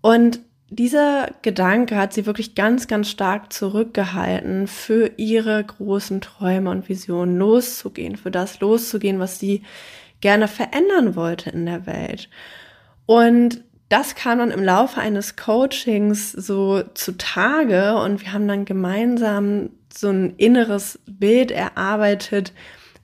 [0.00, 6.88] Und dieser Gedanke hat sie wirklich ganz, ganz stark zurückgehalten, für ihre großen Träume und
[6.88, 9.62] Visionen loszugehen, für das loszugehen, was sie
[10.20, 12.28] gerne verändern wollte in der Welt.
[13.06, 19.70] Und das kam dann im Laufe eines Coachings so zutage und wir haben dann gemeinsam
[19.92, 22.52] so ein inneres Bild erarbeitet,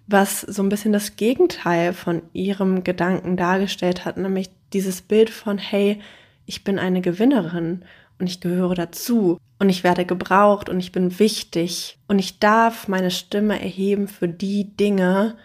[0.06, 5.58] was so ein bisschen das Gegenteil von ihrem Gedanken dargestellt hat, nämlich dieses Bild von,
[5.58, 6.00] hey,
[6.46, 7.84] ich bin eine Gewinnerin
[8.20, 12.86] und ich gehöre dazu und ich werde gebraucht und ich bin wichtig und ich darf
[12.86, 15.36] meine Stimme erheben für die Dinge,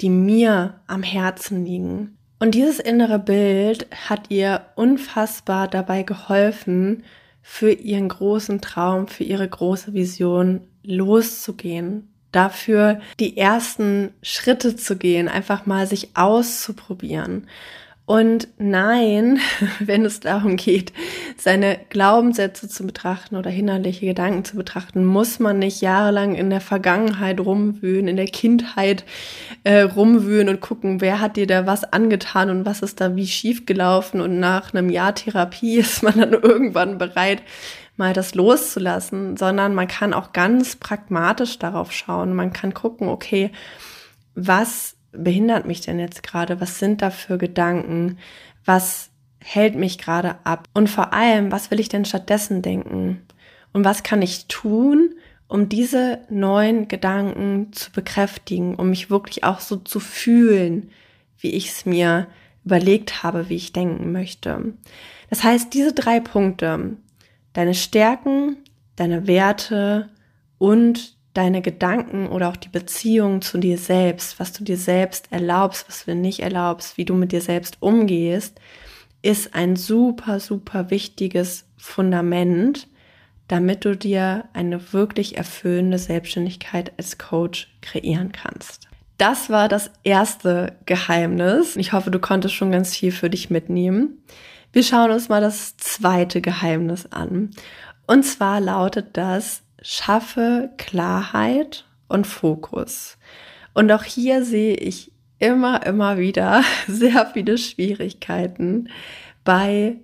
[0.00, 2.18] die mir am Herzen liegen.
[2.38, 7.02] Und dieses innere Bild hat ihr unfassbar dabei geholfen,
[7.50, 15.28] für ihren großen Traum, für ihre große Vision loszugehen, dafür die ersten Schritte zu gehen,
[15.28, 17.46] einfach mal sich auszuprobieren.
[18.08, 19.38] Und nein,
[19.80, 20.94] wenn es darum geht,
[21.36, 26.62] seine Glaubenssätze zu betrachten oder hinderliche Gedanken zu betrachten, muss man nicht jahrelang in der
[26.62, 29.04] Vergangenheit rumwühlen, in der Kindheit
[29.62, 33.26] äh, rumwühlen und gucken, wer hat dir da was angetan und was ist da wie
[33.26, 34.22] schief gelaufen.
[34.22, 37.42] Und nach einem Jahr Therapie ist man dann irgendwann bereit,
[37.98, 42.32] mal das loszulassen, sondern man kann auch ganz pragmatisch darauf schauen.
[42.32, 43.50] Man kann gucken, okay,
[44.34, 46.60] was behindert mich denn jetzt gerade?
[46.60, 48.18] Was sind da für Gedanken?
[48.64, 50.68] Was hält mich gerade ab?
[50.74, 53.22] Und vor allem, was will ich denn stattdessen denken?
[53.72, 55.14] Und was kann ich tun,
[55.46, 60.90] um diese neuen Gedanken zu bekräftigen, um mich wirklich auch so zu fühlen,
[61.38, 62.26] wie ich es mir
[62.64, 64.74] überlegt habe, wie ich denken möchte.
[65.30, 66.96] Das heißt, diese drei Punkte,
[67.54, 68.58] deine Stärken,
[68.96, 70.10] deine Werte
[70.58, 75.88] und deine Gedanken oder auch die Beziehung zu dir selbst, was du dir selbst erlaubst,
[75.88, 78.60] was du nicht erlaubst, wie du mit dir selbst umgehst,
[79.22, 82.88] ist ein super, super wichtiges Fundament,
[83.46, 88.88] damit du dir eine wirklich erfüllende Selbstständigkeit als Coach kreieren kannst.
[89.16, 91.74] Das war das erste Geheimnis.
[91.76, 94.22] Ich hoffe, du konntest schon ganz viel für dich mitnehmen.
[94.72, 97.50] Wir schauen uns mal das zweite Geheimnis an.
[98.06, 103.18] Und zwar lautet das, schaffe Klarheit und Fokus.
[103.74, 108.88] Und auch hier sehe ich immer, immer wieder sehr viele Schwierigkeiten
[109.44, 109.96] bei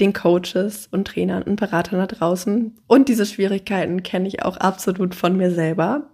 [0.00, 2.76] den Coaches und Trainern und Beratern da draußen.
[2.86, 6.10] Und diese Schwierigkeiten kenne ich auch absolut von mir selber,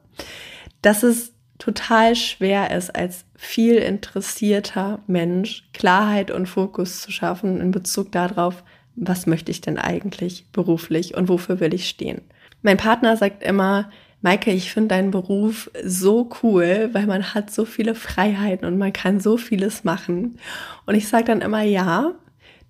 [0.82, 7.70] dass es total schwer ist, als viel interessierter Mensch Klarheit und Fokus zu schaffen in
[7.70, 8.64] Bezug darauf,
[8.96, 12.22] was möchte ich denn eigentlich beruflich und wofür will ich stehen.
[12.62, 13.90] Mein Partner sagt immer,
[14.22, 18.92] Maike, ich finde deinen Beruf so cool, weil man hat so viele Freiheiten und man
[18.92, 20.38] kann so vieles machen.
[20.84, 22.12] Und ich sage dann immer, ja,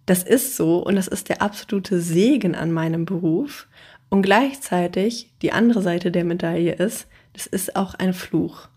[0.06, 3.66] das ist so und das ist der absolute Segen an meinem Beruf.
[4.10, 8.69] Und gleichzeitig die andere Seite der Medaille ist, das ist auch ein Fluch.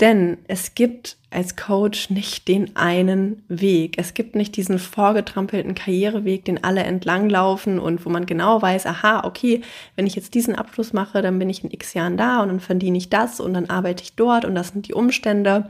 [0.00, 3.98] Denn es gibt als Coach nicht den einen Weg.
[3.98, 9.24] Es gibt nicht diesen vorgetrampelten Karriereweg, den alle entlanglaufen und wo man genau weiß, aha,
[9.24, 9.60] okay,
[9.96, 12.60] wenn ich jetzt diesen Abschluss mache, dann bin ich in x Jahren da und dann
[12.60, 15.68] verdiene ich das und dann arbeite ich dort und das sind die Umstände.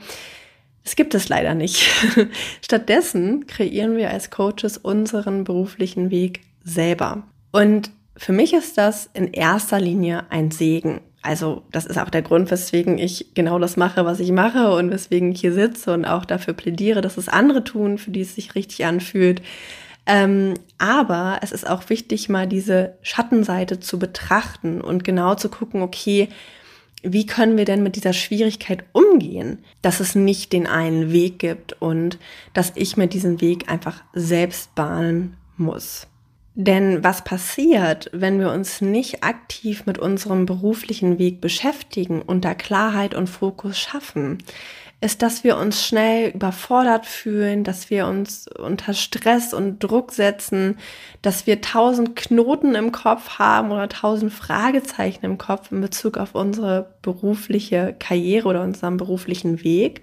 [0.84, 1.90] Es gibt es leider nicht.
[2.64, 7.24] Stattdessen kreieren wir als Coaches unseren beruflichen Weg selber.
[7.52, 11.00] Und für mich ist das in erster Linie ein Segen.
[11.22, 14.90] Also das ist auch der Grund, weswegen ich genau das mache, was ich mache und
[14.90, 18.34] weswegen ich hier sitze und auch dafür plädiere, dass es andere tun, für die es
[18.34, 19.42] sich richtig anfühlt.
[20.06, 25.82] Ähm, aber es ist auch wichtig, mal diese Schattenseite zu betrachten und genau zu gucken,
[25.82, 26.28] okay,
[27.02, 31.80] wie können wir denn mit dieser Schwierigkeit umgehen, dass es nicht den einen Weg gibt
[31.80, 32.18] und
[32.54, 36.06] dass ich mir diesen Weg einfach selbst bahnen muss.
[36.54, 42.54] Denn was passiert, wenn wir uns nicht aktiv mit unserem beruflichen Weg beschäftigen und da
[42.54, 44.38] Klarheit und Fokus schaffen,
[45.00, 50.76] ist, dass wir uns schnell überfordert fühlen, dass wir uns unter Stress und Druck setzen,
[51.22, 56.34] dass wir tausend Knoten im Kopf haben oder tausend Fragezeichen im Kopf in Bezug auf
[56.34, 60.02] unsere berufliche Karriere oder unseren beruflichen Weg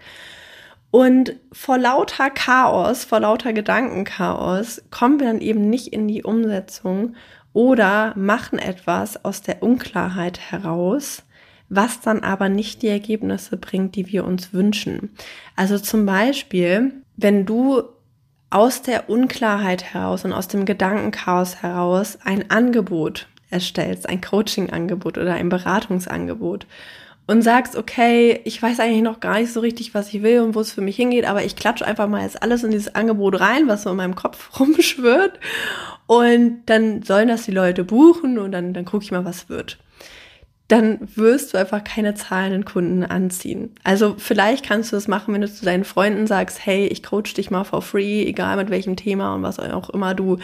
[0.91, 7.15] und vor lauter Chaos, vor lauter Gedankenchaos kommen wir dann eben nicht in die Umsetzung
[7.53, 11.23] oder machen etwas aus der Unklarheit heraus,
[11.69, 15.09] was dann aber nicht die Ergebnisse bringt, die wir uns wünschen.
[15.55, 17.83] Also zum Beispiel, wenn du
[18.49, 25.33] aus der Unklarheit heraus und aus dem Gedankenchaos heraus ein Angebot erstellst, ein Coaching-Angebot oder
[25.33, 26.65] ein Beratungsangebot
[27.27, 30.55] und sagst, okay, ich weiß eigentlich noch gar nicht so richtig, was ich will und
[30.55, 33.39] wo es für mich hingeht, aber ich klatsche einfach mal jetzt alles in dieses Angebot
[33.39, 35.39] rein, was so in meinem Kopf rumschwirrt.
[36.07, 39.77] Und dann sollen das die Leute buchen und dann, dann gucke ich mal, was wird.
[40.69, 43.73] Dann wirst du einfach keine zahlenden Kunden anziehen.
[43.83, 47.33] Also vielleicht kannst du das machen, wenn du zu deinen Freunden sagst, hey, ich coach
[47.33, 50.37] dich mal for free, egal mit welchem Thema und was auch immer du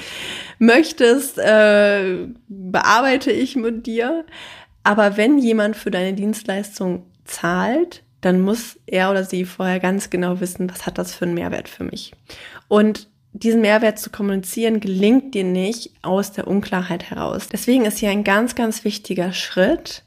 [0.59, 4.25] möchtest, äh, bearbeite ich mit dir.
[4.83, 10.39] Aber wenn jemand für deine Dienstleistung zahlt, dann muss er oder sie vorher ganz genau
[10.39, 12.13] wissen, was hat das für einen Mehrwert für mich.
[12.67, 17.49] Und diesen Mehrwert zu kommunizieren gelingt dir nicht aus der Unklarheit heraus.
[17.49, 20.03] Deswegen ist hier ein ganz, ganz wichtiger Schritt,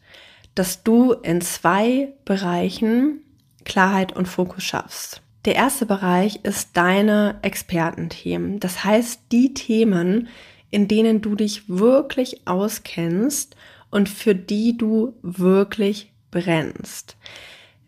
[0.54, 3.20] dass du in zwei Bereichen
[3.64, 5.22] Klarheit und Fokus schaffst.
[5.44, 8.60] Der erste Bereich ist deine Expertenthemen.
[8.60, 10.28] Das heißt, die Themen,
[10.70, 13.56] in denen du dich wirklich auskennst
[13.90, 17.16] und für die du wirklich brennst.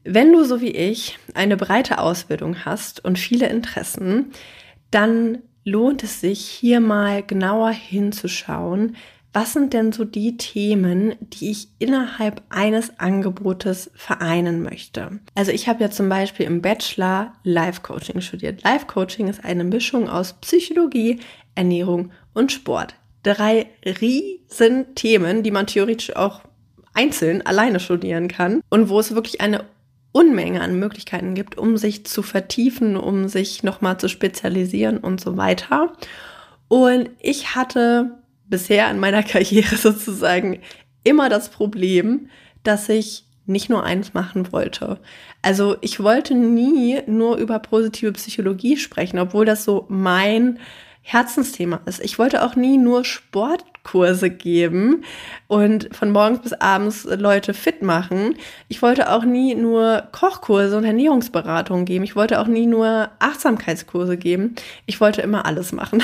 [0.04, 4.32] Wenn du so wie ich eine breite Ausbildung hast und viele Interessen,
[4.90, 8.96] dann lohnt es sich hier mal genauer hinzuschauen,
[9.34, 15.20] was sind denn so die Themen, die ich innerhalb eines Angebotes vereinen möchte?
[15.34, 18.64] Also ich habe ja zum Beispiel im Bachelor Life Coaching studiert.
[18.64, 21.20] Life Coaching ist eine Mischung aus Psychologie,
[21.54, 26.42] Ernährung und Sport drei riesen Themen, die man theoretisch auch
[26.94, 29.64] einzeln alleine studieren kann und wo es wirklich eine
[30.12, 35.36] Unmenge an Möglichkeiten gibt, um sich zu vertiefen, um sich nochmal zu spezialisieren und so
[35.36, 35.92] weiter.
[36.68, 40.60] Und ich hatte bisher in meiner Karriere sozusagen
[41.04, 42.28] immer das Problem,
[42.62, 44.98] dass ich nicht nur eins machen wollte.
[45.40, 50.58] Also ich wollte nie nur über positive Psychologie sprechen, obwohl das so mein
[51.10, 52.04] Herzensthema ist.
[52.04, 55.04] Ich wollte auch nie nur Sportkurse geben
[55.46, 58.34] und von morgens bis abends Leute fit machen.
[58.68, 62.04] Ich wollte auch nie nur Kochkurse und Ernährungsberatung geben.
[62.04, 64.54] Ich wollte auch nie nur Achtsamkeitskurse geben.
[64.84, 66.02] Ich wollte immer alles machen.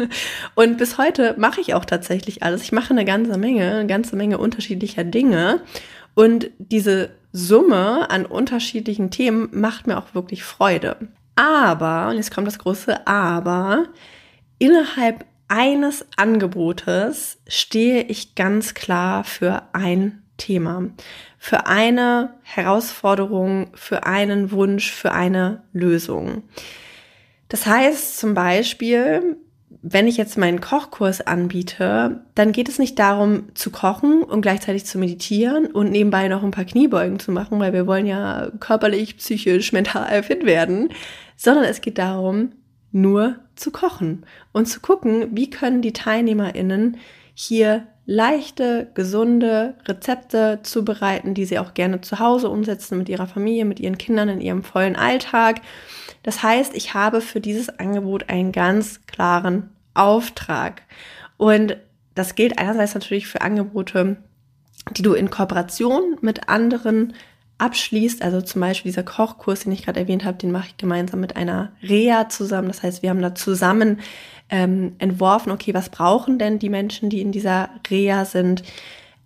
[0.54, 2.62] und bis heute mache ich auch tatsächlich alles.
[2.62, 5.60] Ich mache eine ganze Menge, eine ganze Menge unterschiedlicher Dinge.
[6.14, 10.96] Und diese Summe an unterschiedlichen Themen macht mir auch wirklich Freude.
[11.34, 13.84] Aber, und jetzt kommt das große Aber,
[14.58, 20.90] innerhalb eines Angebotes stehe ich ganz klar für ein Thema,
[21.38, 26.42] für eine Herausforderung, für einen Wunsch, für eine Lösung.
[27.48, 29.36] Das heißt zum Beispiel,
[29.82, 34.84] wenn ich jetzt meinen Kochkurs anbiete, dann geht es nicht darum zu kochen und gleichzeitig
[34.84, 39.16] zu meditieren und nebenbei noch ein paar Kniebeugen zu machen, weil wir wollen ja körperlich,
[39.16, 40.88] psychisch, mental fit werden,
[41.36, 42.50] sondern es geht darum,
[42.96, 46.96] nur zu kochen und zu gucken, wie können die TeilnehmerInnen
[47.34, 53.64] hier leichte, gesunde Rezepte zubereiten, die sie auch gerne zu Hause umsetzen mit ihrer Familie,
[53.64, 55.60] mit ihren Kindern in ihrem vollen Alltag.
[56.22, 60.82] Das heißt, ich habe für dieses Angebot einen ganz klaren Auftrag.
[61.36, 61.76] Und
[62.14, 64.16] das gilt einerseits natürlich für Angebote,
[64.92, 67.12] die du in Kooperation mit anderen
[67.58, 71.20] abschließt, also zum Beispiel dieser Kochkurs, den ich gerade erwähnt habe, den mache ich gemeinsam
[71.20, 72.68] mit einer Rea zusammen.
[72.68, 74.00] Das heißt, wir haben da zusammen
[74.50, 78.62] ähm, entworfen, okay, was brauchen denn die Menschen, die in dieser Rea sind?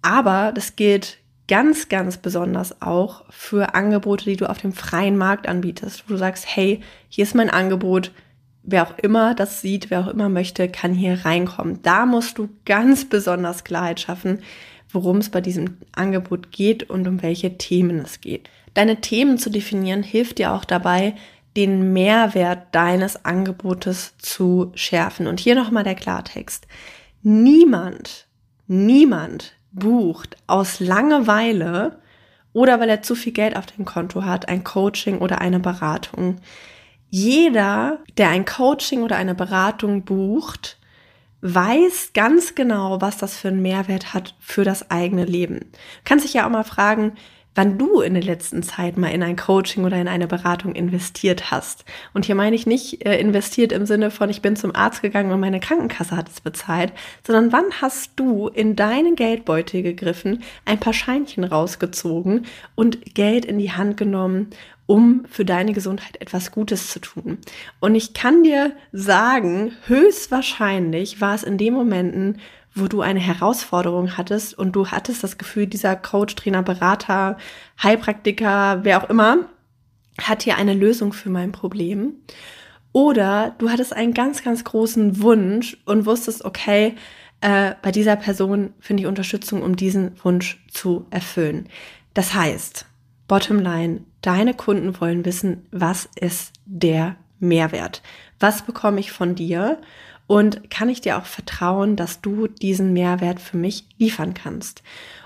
[0.03, 1.19] Aber das gilt
[1.49, 6.19] ganz, ganz besonders auch für Angebote, die du auf dem freien Markt anbietest, wo du
[6.19, 8.13] sagst, hey, hier ist mein Angebot,
[8.63, 11.83] wer auch immer das sieht, wer auch immer möchte, kann hier reinkommen.
[11.83, 14.41] Da musst du ganz besonders Klarheit schaffen,
[14.93, 18.49] worum es bei diesem Angebot geht und um welche Themen es geht.
[18.75, 21.15] Deine Themen zu definieren hilft dir auch dabei,
[21.57, 25.27] den Mehrwert deines Angebotes zu schärfen.
[25.27, 26.67] Und hier nochmal der Klartext.
[27.23, 28.27] Niemand,
[28.67, 31.99] niemand bucht aus Langeweile
[32.53, 36.39] oder weil er zu viel Geld auf dem Konto hat, ein Coaching oder eine Beratung.
[37.11, 40.79] Jeder, der ein Coaching oder eine Beratung bucht,
[41.43, 45.61] weiß ganz genau, was das für einen Mehrwert hat für das eigene Leben.
[45.61, 45.69] Du
[46.05, 47.13] kannst dich ja auch mal fragen,
[47.55, 51.51] wann du in der letzten Zeit mal in ein Coaching oder in eine Beratung investiert
[51.51, 51.85] hast.
[52.15, 55.33] Und hier meine ich nicht äh, investiert im Sinne von, ich bin zum Arzt gegangen
[55.33, 56.93] und meine Krankenkasse hat es bezahlt,
[57.27, 63.59] sondern wann hast du in deinen Geldbeutel gegriffen, ein paar Scheinchen rausgezogen und Geld in
[63.59, 64.51] die Hand genommen
[64.91, 67.39] um für deine Gesundheit etwas Gutes zu tun.
[67.79, 72.41] Und ich kann dir sagen, höchstwahrscheinlich war es in den Momenten,
[72.75, 77.39] wo du eine Herausforderung hattest und du hattest das Gefühl, dieser Coach, Trainer, Berater,
[77.81, 79.49] Heilpraktiker, wer auch immer,
[80.21, 82.15] hat hier eine Lösung für mein Problem.
[82.91, 86.97] Oder du hattest einen ganz, ganz großen Wunsch und wusstest, okay,
[87.43, 91.69] äh, bei dieser Person finde ich Unterstützung, um diesen Wunsch zu erfüllen.
[92.13, 92.87] Das heißt,
[93.29, 98.03] bottom line, deine Kunden wollen wissen, was ist der Mehrwert?
[98.39, 99.81] Was bekomme ich von dir?
[100.27, 104.83] Und kann ich dir auch vertrauen, dass du diesen Mehrwert für mich liefern kannst?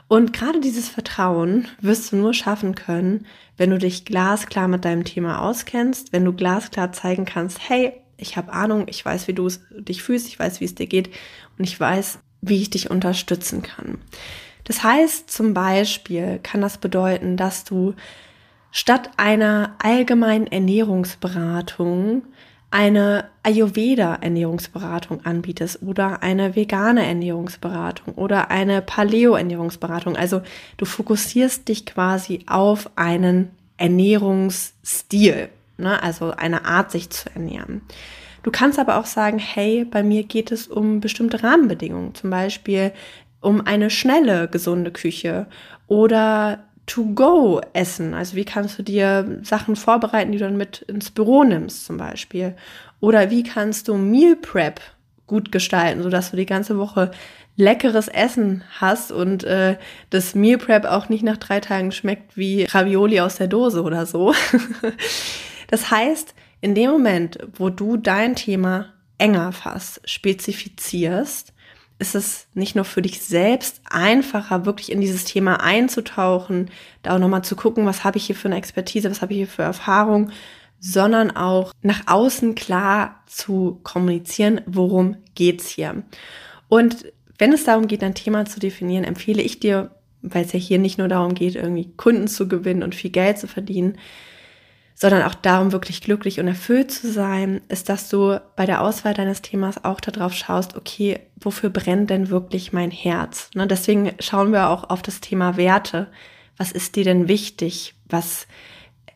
[0.08, 3.26] Und gerade dieses Vertrauen wirst du nur schaffen können,
[3.56, 8.36] wenn du dich glasklar mit deinem Thema auskennst, wenn du glasklar zeigen kannst, hey, ich
[8.36, 11.10] habe Ahnung, ich weiß, wie du dich fühlst, ich weiß, wie es dir geht
[11.58, 13.98] und ich weiß, wie ich dich unterstützen kann.
[14.64, 17.94] Das heißt zum Beispiel kann das bedeuten, dass du
[18.74, 22.24] statt einer allgemeinen Ernährungsberatung
[22.72, 30.16] eine Ayurveda-Ernährungsberatung anbietest oder eine vegane Ernährungsberatung oder eine Paleo-Ernährungsberatung.
[30.16, 30.42] Also
[30.76, 36.02] du fokussierst dich quasi auf einen Ernährungsstil, ne?
[36.02, 37.82] also eine Art, sich zu ernähren.
[38.42, 42.90] Du kannst aber auch sagen, hey, bei mir geht es um bestimmte Rahmenbedingungen, zum Beispiel
[43.40, 45.46] um eine schnelle, gesunde Küche
[45.86, 48.14] oder To-Go essen.
[48.14, 51.96] Also wie kannst du dir Sachen vorbereiten, die du dann mit ins Büro nimmst zum
[51.96, 52.54] Beispiel.
[53.00, 54.80] Oder wie kannst du Meal Prep
[55.26, 57.10] gut gestalten, sodass du die ganze Woche
[57.56, 59.76] leckeres Essen hast und äh,
[60.10, 64.06] das Meal Prep auch nicht nach drei Tagen schmeckt wie Ravioli aus der Dose oder
[64.06, 64.34] so.
[65.68, 71.53] das heißt, in dem Moment, wo du dein Thema enger fasst, spezifizierst,
[72.04, 76.70] ist es nicht nur für dich selbst einfacher, wirklich in dieses Thema einzutauchen,
[77.02, 79.38] da auch nochmal zu gucken, was habe ich hier für eine Expertise, was habe ich
[79.38, 80.30] hier für Erfahrung,
[80.78, 86.02] sondern auch nach außen klar zu kommunizieren, worum geht's hier.
[86.68, 87.06] Und
[87.38, 89.90] wenn es darum geht, ein Thema zu definieren, empfehle ich dir,
[90.20, 93.38] weil es ja hier nicht nur darum geht, irgendwie Kunden zu gewinnen und viel Geld
[93.38, 93.96] zu verdienen,
[94.94, 99.12] sondern auch darum, wirklich glücklich und erfüllt zu sein, ist, dass du bei der Auswahl
[99.12, 103.50] deines Themas auch darauf schaust, okay, wofür brennt denn wirklich mein Herz?
[103.54, 106.06] Ne, deswegen schauen wir auch auf das Thema Werte.
[106.56, 107.94] Was ist dir denn wichtig?
[108.08, 108.46] Was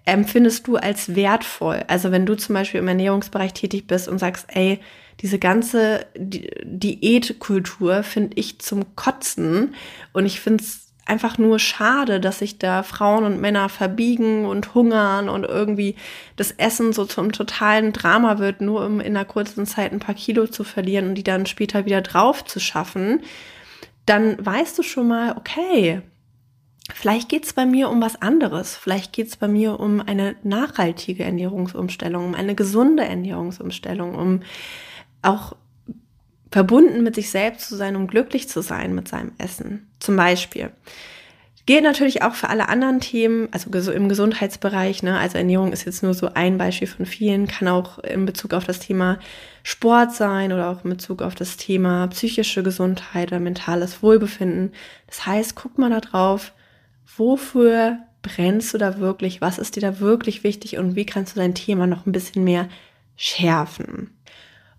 [0.05, 1.85] empfindest du als wertvoll?
[1.87, 4.81] Also wenn du zum Beispiel im Ernährungsbereich tätig bist und sagst, ey,
[5.21, 9.75] diese ganze Diätkultur finde ich zum Kotzen
[10.13, 14.75] und ich finde es einfach nur schade, dass sich da Frauen und Männer verbiegen und
[14.75, 15.97] hungern und irgendwie
[16.37, 20.15] das Essen so zum totalen Drama wird, nur um in einer kurzen Zeit ein paar
[20.15, 23.23] Kilo zu verlieren und die dann später wieder drauf zu schaffen,
[24.07, 26.03] dann weißt du schon mal, okay,
[26.95, 28.77] vielleicht geht's bei mir um was anderes.
[28.77, 34.41] Vielleicht geht's bei mir um eine nachhaltige Ernährungsumstellung, um eine gesunde Ernährungsumstellung, um
[35.23, 35.55] auch
[36.51, 39.91] verbunden mit sich selbst zu sein, um glücklich zu sein mit seinem Essen.
[40.01, 40.71] Zum Beispiel.
[41.67, 45.19] Geht natürlich auch für alle anderen Themen, also im Gesundheitsbereich, ne?
[45.19, 48.65] Also Ernährung ist jetzt nur so ein Beispiel von vielen, kann auch in Bezug auf
[48.65, 49.19] das Thema
[49.63, 54.73] Sport sein oder auch in Bezug auf das Thema psychische Gesundheit oder mentales Wohlbefinden.
[55.09, 56.55] Das heißt, guck mal da drauf,
[57.19, 61.41] wofür brennst du da wirklich, was ist dir da wirklich wichtig und wie kannst du
[61.41, 62.71] dein Thema noch ein bisschen mehr
[63.15, 64.18] schärfen.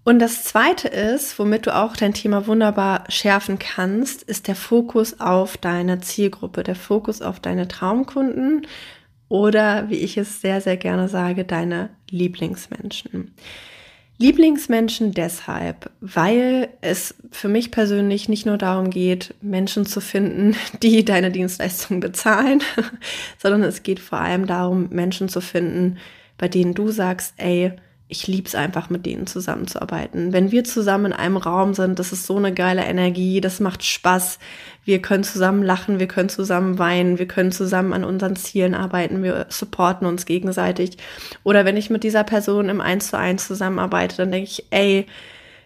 [0.03, 5.19] Und das zweite ist, womit du auch dein Thema wunderbar schärfen kannst, ist der Fokus
[5.19, 8.65] auf deine Zielgruppe, der Fokus auf deine Traumkunden
[9.27, 13.35] oder wie ich es sehr, sehr gerne sage, deine Lieblingsmenschen.
[14.17, 21.05] Lieblingsmenschen deshalb, weil es für mich persönlich nicht nur darum geht, Menschen zu finden, die
[21.05, 22.61] deine Dienstleistung bezahlen,
[23.37, 25.99] sondern es geht vor allem darum, Menschen zu finden,
[26.37, 27.73] bei denen du sagst, ey,
[28.11, 30.33] ich lieb's einfach, mit denen zusammenzuarbeiten.
[30.33, 33.83] Wenn wir zusammen in einem Raum sind, das ist so eine geile Energie, das macht
[33.83, 34.39] Spaß.
[34.83, 39.21] Wir können zusammen lachen, wir können zusammen weinen, wir können zusammen an unseren Zielen arbeiten,
[39.21, 40.97] wir supporten uns gegenseitig.
[41.43, 45.05] Oder wenn ich mit dieser Person im Eins zu eins zusammenarbeite, dann denke ich, ey,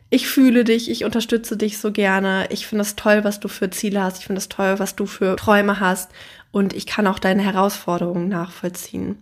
[0.09, 2.47] ich fühle dich, ich unterstütze dich so gerne.
[2.49, 4.19] Ich finde es toll, was du für Ziele hast.
[4.19, 6.11] Ich finde es toll, was du für Träume hast.
[6.53, 9.17] Und ich kann auch deine Herausforderungen nachvollziehen.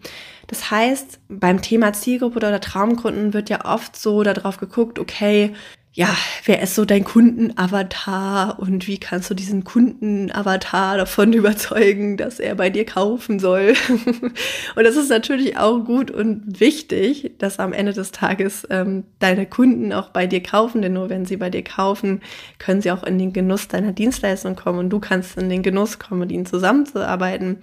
[0.48, 5.54] Das heißt, beim Thema Zielgruppe oder Traumkunden wird ja oft so darauf geguckt, okay,
[5.94, 6.16] ja,
[6.46, 12.56] wer ist so dein Kundenavatar und wie kannst du diesen Kundenavatar davon überzeugen, dass er
[12.56, 13.74] bei dir kaufen soll?
[14.76, 19.46] und das ist natürlich auch gut und wichtig, dass am Ende des Tages ähm, deine
[19.46, 22.22] Kunden auch bei dir kaufen, denn nur wenn sie bei dir kaufen,
[22.58, 26.00] können sie auch in den Genuss deiner Dienstleistung kommen und du kannst in den Genuss
[26.00, 27.58] kommen, mit ihnen zusammenzuarbeiten.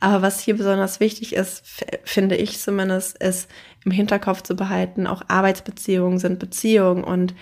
[0.00, 1.62] Aber was hier besonders wichtig ist,
[2.04, 3.50] finde ich zumindest, ist
[3.84, 7.34] im Hinterkopf zu behalten, auch Arbeitsbeziehungen sind Beziehungen und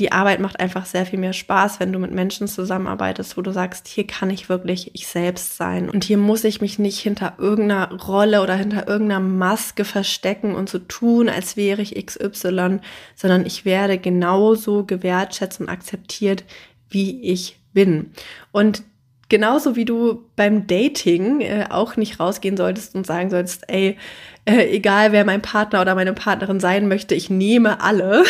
[0.00, 3.52] die Arbeit macht einfach sehr viel mehr Spaß, wenn du mit Menschen zusammenarbeitest, wo du
[3.52, 5.90] sagst, hier kann ich wirklich ich selbst sein.
[5.90, 10.70] Und hier muss ich mich nicht hinter irgendeiner Rolle oder hinter irgendeiner Maske verstecken und
[10.70, 12.80] so tun, als wäre ich XY,
[13.14, 16.44] sondern ich werde genauso gewertschätzt und akzeptiert,
[16.88, 18.12] wie ich bin.
[18.52, 18.82] Und
[19.30, 23.96] genauso wie du beim Dating äh, auch nicht rausgehen solltest und sagen solltest, ey,
[24.44, 28.24] äh, egal wer mein Partner oder meine Partnerin sein möchte, ich nehme alle,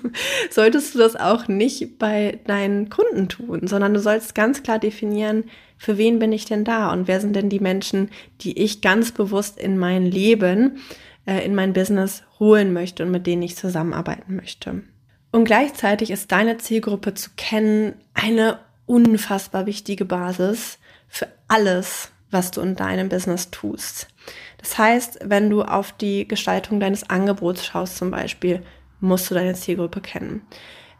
[0.50, 5.44] solltest du das auch nicht bei deinen Kunden tun, sondern du sollst ganz klar definieren,
[5.78, 8.10] für wen bin ich denn da und wer sind denn die Menschen,
[8.42, 10.78] die ich ganz bewusst in mein Leben,
[11.26, 14.82] äh, in mein Business holen möchte und mit denen ich zusammenarbeiten möchte.
[15.32, 20.78] Und gleichzeitig ist deine Zielgruppe zu kennen eine unfassbar wichtige Basis
[21.08, 24.08] für alles, was du in deinem Business tust.
[24.58, 28.62] Das heißt, wenn du auf die Gestaltung deines Angebots schaust zum Beispiel,
[29.00, 30.42] musst du deine Zielgruppe kennen.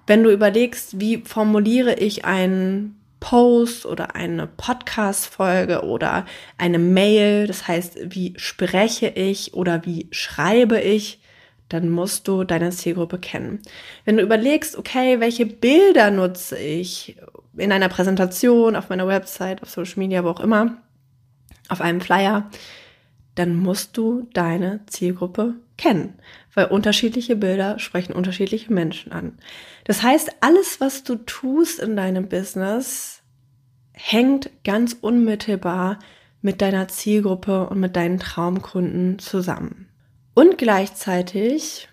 [0.06, 6.26] Wenn du überlegst, wie formuliere ich einen Post oder eine Podcast-Folge oder
[6.58, 11.20] eine Mail, das heißt, wie spreche ich oder wie schreibe ich,
[11.68, 13.62] dann musst du deine Zielgruppe kennen.
[14.04, 17.16] Wenn du überlegst, okay, welche Bilder nutze ich
[17.56, 20.78] in einer Präsentation, auf meiner Website, auf Social Media, wo auch immer,
[21.68, 22.50] auf einem Flyer,
[23.34, 26.14] dann musst du deine Zielgruppe kennen,
[26.54, 29.38] weil unterschiedliche Bilder sprechen unterschiedliche Menschen an.
[29.84, 33.22] Das heißt, alles, was du tust in deinem Business,
[33.92, 35.98] hängt ganz unmittelbar
[36.42, 39.88] mit deiner Zielgruppe und mit deinen Traumkunden zusammen.
[40.34, 41.88] Und gleichzeitig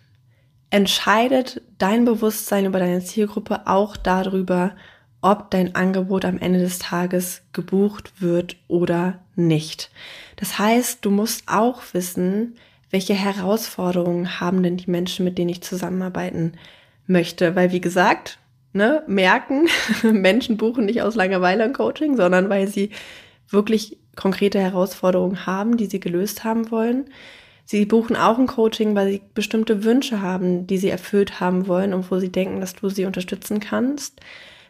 [0.71, 4.75] entscheidet dein Bewusstsein über deine Zielgruppe auch darüber,
[5.21, 9.91] ob dein Angebot am Ende des Tages gebucht wird oder nicht.
[10.37, 12.55] Das heißt, du musst auch wissen,
[12.89, 16.53] welche Herausforderungen haben denn die Menschen, mit denen ich zusammenarbeiten
[17.05, 17.55] möchte.
[17.55, 18.39] Weil, wie gesagt,
[18.73, 19.67] ne, merken,
[20.03, 22.91] Menschen buchen nicht aus Langeweile ein Coaching, sondern weil sie
[23.49, 27.05] wirklich konkrete Herausforderungen haben, die sie gelöst haben wollen.
[27.65, 31.93] Sie buchen auch ein Coaching, weil sie bestimmte Wünsche haben, die sie erfüllt haben wollen
[31.93, 34.19] und wo sie denken, dass du sie unterstützen kannst.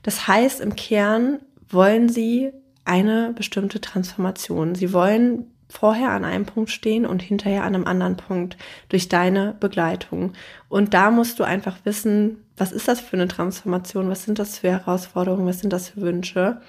[0.03, 1.39] Das heißt, im Kern
[1.69, 2.51] wollen sie
[2.85, 4.75] eine bestimmte Transformation.
[4.75, 8.57] Sie wollen vorher an einem Punkt stehen und hinterher an einem anderen Punkt
[8.89, 10.33] durch deine Begleitung.
[10.67, 14.09] Und da musst du einfach wissen, was ist das für eine Transformation?
[14.09, 15.47] Was sind das für Herausforderungen?
[15.47, 16.61] Was sind das für Wünsche?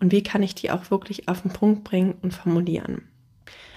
[0.00, 3.08] Und wie kann ich die auch wirklich auf den Punkt bringen und formulieren?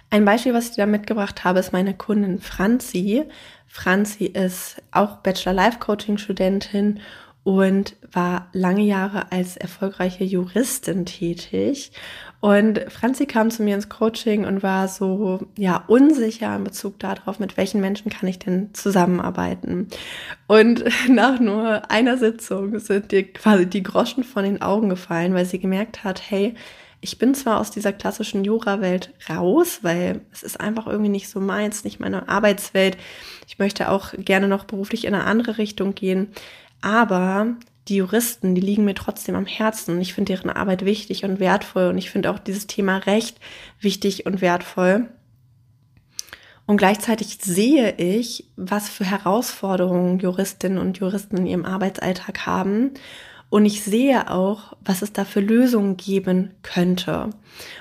[0.09, 3.23] Ein Beispiel, was ich da mitgebracht habe, ist meine Kundin Franzi.
[3.67, 6.99] Franzi ist auch Bachelor Life Coaching Studentin
[7.43, 11.91] und war lange Jahre als erfolgreiche Juristin tätig.
[12.39, 17.39] Und Franzi kam zu mir ins Coaching und war so, ja, unsicher in Bezug darauf,
[17.39, 19.87] mit welchen Menschen kann ich denn zusammenarbeiten.
[20.47, 25.45] Und nach nur einer Sitzung sind dir quasi die Groschen von den Augen gefallen, weil
[25.45, 26.55] sie gemerkt hat, hey,
[27.03, 31.39] ich bin zwar aus dieser klassischen Jura-Welt raus, weil es ist einfach irgendwie nicht so
[31.39, 32.95] meins, nicht meine Arbeitswelt.
[33.47, 36.29] Ich möchte auch gerne noch beruflich in eine andere Richtung gehen.
[36.81, 37.55] Aber
[37.87, 40.01] die Juristen, die liegen mir trotzdem am Herzen.
[40.01, 41.87] Ich finde deren Arbeit wichtig und wertvoll.
[41.87, 43.37] Und ich finde auch dieses Thema Recht
[43.79, 45.09] wichtig und wertvoll.
[46.65, 52.91] Und gleichzeitig sehe ich, was für Herausforderungen Juristinnen und Juristen in ihrem Arbeitsalltag haben
[53.51, 57.25] und ich sehe auch, was es da für Lösungen geben könnte.
[57.25, 57.33] Und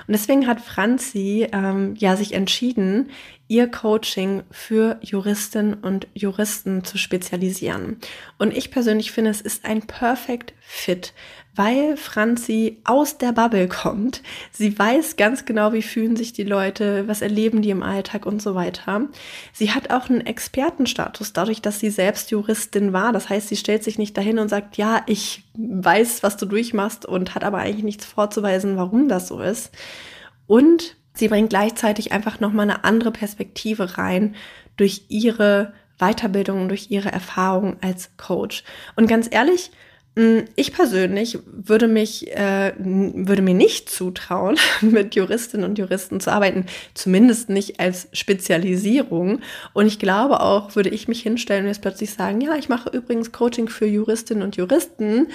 [0.09, 3.09] deswegen hat Franzi ähm, ja sich entschieden,
[3.51, 7.97] ihr Coaching für Juristinnen und Juristen zu spezialisieren.
[8.37, 11.13] Und ich persönlich finde, es ist ein Perfect Fit,
[11.53, 14.23] weil Franzi aus der Bubble kommt.
[14.53, 18.41] Sie weiß ganz genau, wie fühlen sich die Leute, was erleben die im Alltag und
[18.41, 19.09] so weiter.
[19.51, 23.11] Sie hat auch einen Expertenstatus dadurch, dass sie selbst Juristin war.
[23.11, 27.05] Das heißt, sie stellt sich nicht dahin und sagt, ja, ich weiß, was du durchmachst
[27.05, 29.71] und hat aber eigentlich nichts vorzuweisen, warum das so ist.
[30.47, 34.35] Und sie bringt gleichzeitig einfach nochmal eine andere Perspektive rein
[34.77, 38.63] durch ihre Weiterbildung, durch ihre Erfahrung als Coach.
[38.95, 39.71] Und ganz ehrlich,
[40.15, 46.31] Mm, ich persönlich würde mich, äh, würde mir nicht zutrauen, mit Juristinnen und Juristen zu
[46.31, 49.39] arbeiten, zumindest nicht als Spezialisierung.
[49.73, 52.89] Und ich glaube auch, würde ich mich hinstellen und jetzt plötzlich sagen, ja, ich mache
[52.89, 55.27] übrigens Coaching für Juristinnen und Juristen,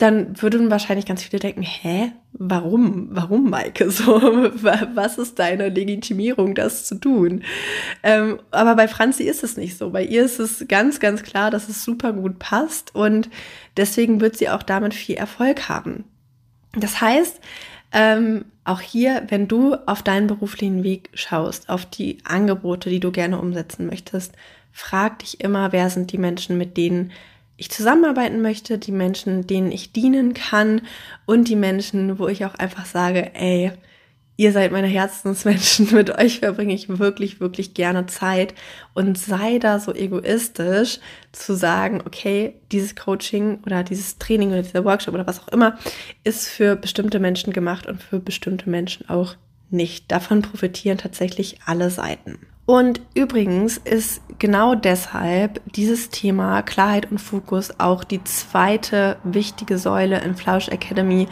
[0.00, 3.90] dann würden wahrscheinlich ganz viele denken, hä, warum, warum, Maike?
[4.00, 7.42] So, was ist deine Legitimierung, das zu tun?
[8.02, 9.90] Ähm, aber bei Franzi ist es nicht so.
[9.90, 13.28] Bei ihr ist es ganz, ganz klar, dass es super gut passt und
[13.76, 16.04] deswegen wird sie auch damit viel Erfolg haben.
[16.72, 17.38] Das heißt,
[17.92, 23.10] ähm, auch hier, wenn du auf deinen beruflichen Weg schaust, auf die Angebote, die du
[23.10, 24.32] gerne umsetzen möchtest,
[24.72, 27.12] frag dich immer, wer sind die Menschen, mit denen
[27.60, 30.80] ich zusammenarbeiten möchte, die Menschen, denen ich dienen kann
[31.26, 33.70] und die Menschen, wo ich auch einfach sage, ey,
[34.38, 38.54] ihr seid meine Herzensmenschen, mit euch verbringe ich wirklich, wirklich gerne Zeit
[38.94, 41.00] und sei da so egoistisch
[41.32, 45.78] zu sagen, okay, dieses Coaching oder dieses Training oder dieser Workshop oder was auch immer
[46.24, 49.36] ist für bestimmte Menschen gemacht und für bestimmte Menschen auch
[49.68, 50.10] nicht.
[50.10, 52.38] Davon profitieren tatsächlich alle Seiten.
[52.70, 60.20] Und übrigens ist genau deshalb dieses Thema Klarheit und Fokus auch die zweite wichtige Säule
[60.20, 61.26] in Flausch Academy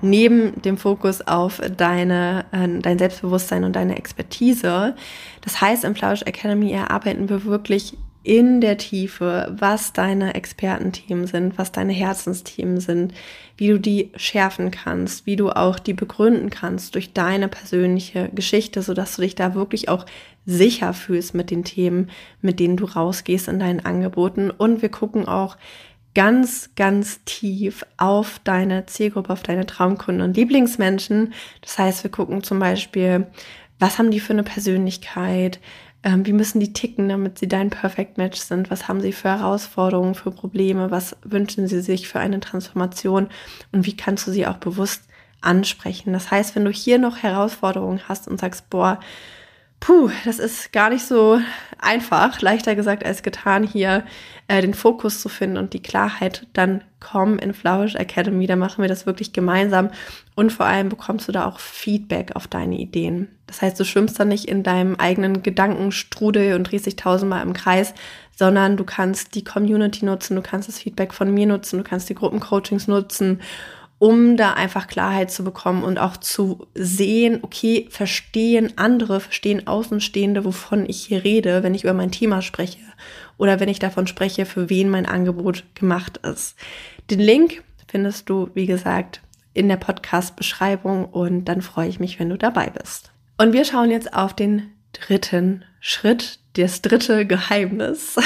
[0.00, 4.94] neben dem Fokus auf deine, äh, dein Selbstbewusstsein und deine Expertise.
[5.42, 11.56] Das heißt, im Flausch Academy erarbeiten wir wirklich in der Tiefe, was deine Expertenthemen sind,
[11.56, 13.14] was deine Herzensthemen sind,
[13.56, 18.82] wie du die schärfen kannst, wie du auch die begründen kannst durch deine persönliche Geschichte,
[18.82, 20.04] sodass du dich da wirklich auch
[20.46, 22.10] sicher fühlst mit den Themen,
[22.40, 24.50] mit denen du rausgehst in deinen Angeboten.
[24.50, 25.56] Und wir gucken auch
[26.14, 31.32] ganz, ganz tief auf deine Zielgruppe, auf deine Traumkunden und Lieblingsmenschen.
[31.60, 33.26] Das heißt, wir gucken zum Beispiel,
[33.78, 35.60] was haben die für eine Persönlichkeit?
[36.04, 38.70] Ähm, wie müssen die ticken, damit sie dein Perfect Match sind?
[38.70, 40.90] Was haben sie für Herausforderungen, für Probleme?
[40.90, 43.28] Was wünschen sie sich für eine Transformation?
[43.72, 45.02] Und wie kannst du sie auch bewusst
[45.40, 46.12] ansprechen?
[46.12, 49.00] Das heißt, wenn du hier noch Herausforderungen hast und sagst, boah,
[49.80, 51.40] puh, das ist gar nicht so
[51.78, 54.04] einfach, leichter gesagt als getan, hier
[54.48, 58.82] äh, den Fokus zu finden und die Klarheit, dann komm in Flourish Academy, da machen
[58.82, 59.90] wir das wirklich gemeinsam
[60.34, 63.28] und vor allem bekommst du da auch Feedback auf deine Ideen.
[63.46, 67.52] Das heißt, du schwimmst dann nicht in deinem eigenen Gedankenstrudel und drehst dich tausendmal im
[67.52, 67.94] Kreis,
[68.36, 72.08] sondern du kannst die Community nutzen, du kannst das Feedback von mir nutzen, du kannst
[72.08, 73.40] die Gruppencoachings nutzen
[73.98, 80.44] um da einfach Klarheit zu bekommen und auch zu sehen, okay, verstehen andere, verstehen Außenstehende,
[80.44, 82.78] wovon ich hier rede, wenn ich über mein Thema spreche
[83.38, 86.56] oder wenn ich davon spreche, für wen mein Angebot gemacht ist.
[87.10, 89.20] Den Link findest du, wie gesagt,
[89.54, 93.10] in der Podcast-Beschreibung und dann freue ich mich, wenn du dabei bist.
[93.38, 98.16] Und wir schauen jetzt auf den dritten Schritt, das dritte Geheimnis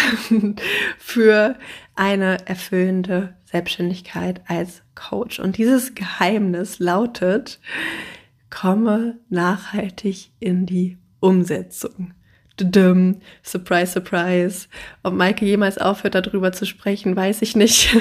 [0.99, 1.57] für
[1.95, 5.41] eine erfüllende Selbstständigkeit als Coach.
[5.41, 7.61] Und dieses Geheimnis lautet,
[8.51, 12.15] komme nachhaltig in die Umsetzung.
[13.43, 14.69] Surprise, surprise.
[15.03, 17.97] Ob Maike jemals aufhört, darüber zu sprechen, weiß ich nicht.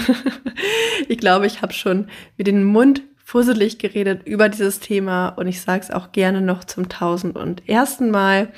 [1.08, 5.62] ich glaube, ich habe schon mit dem Mund fusselig geredet über dieses Thema und ich
[5.62, 8.52] sage es auch gerne noch zum tausend und ersten Mal,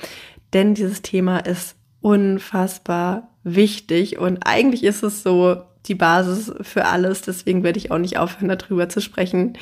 [0.52, 7.22] denn dieses Thema ist unfassbar wichtig und eigentlich ist es so die Basis für alles.
[7.22, 9.56] Deswegen werde ich auch nicht aufhören, darüber zu sprechen.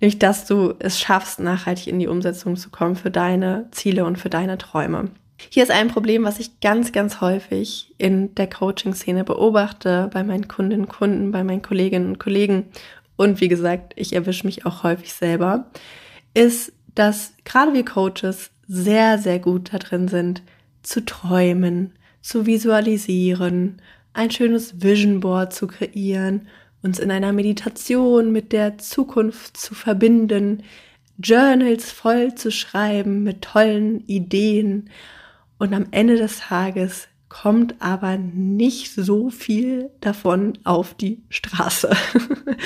[0.00, 4.18] Nämlich, dass du es schaffst, nachhaltig in die Umsetzung zu kommen für deine Ziele und
[4.18, 5.10] für deine Träume.
[5.48, 10.48] Hier ist ein Problem, was ich ganz, ganz häufig in der Coaching-Szene beobachte, bei meinen
[10.48, 12.66] Kundinnen und Kunden, bei meinen Kolleginnen und Kollegen.
[13.16, 15.66] Und wie gesagt, ich erwische mich auch häufig selber,
[16.34, 20.42] ist, dass gerade wir Coaches sehr, sehr gut da drin sind,
[20.82, 23.80] zu träumen, zu visualisieren
[24.12, 26.48] ein schönes Vision Board zu kreieren,
[26.82, 30.62] uns in einer Meditation mit der Zukunft zu verbinden,
[31.18, 34.88] Journals voll zu schreiben mit tollen Ideen
[35.58, 41.90] und am Ende des Tages kommt aber nicht so viel davon auf die Straße.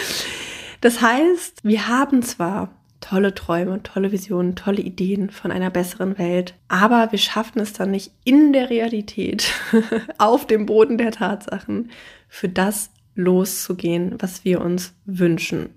[0.80, 2.74] das heißt, wir haben zwar
[3.04, 6.54] tolle Träume, tolle Visionen, tolle Ideen von einer besseren Welt.
[6.68, 9.52] Aber wir schaffen es dann nicht in der Realität,
[10.18, 11.90] auf dem Boden der Tatsachen,
[12.28, 15.68] für das loszugehen, was wir uns wünschen.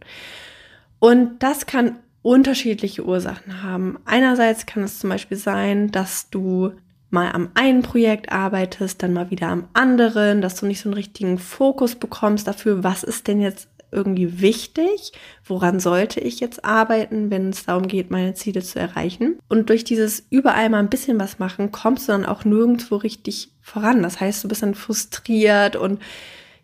[0.99, 3.99] Und das kann unterschiedliche Ursachen haben.
[4.05, 6.71] Einerseits kann es zum Beispiel sein, dass du
[7.09, 10.93] mal am einen Projekt arbeitest, dann mal wieder am anderen, dass du nicht so einen
[10.93, 15.11] richtigen Fokus bekommst dafür, was ist denn jetzt irgendwie wichtig?
[15.45, 19.39] Woran sollte ich jetzt arbeiten, wenn es darum geht, meine Ziele zu erreichen?
[19.47, 23.51] Und durch dieses überall mal ein bisschen was machen, kommst du dann auch nirgendwo richtig
[23.61, 24.03] voran.
[24.03, 25.99] Das heißt, du bist dann frustriert und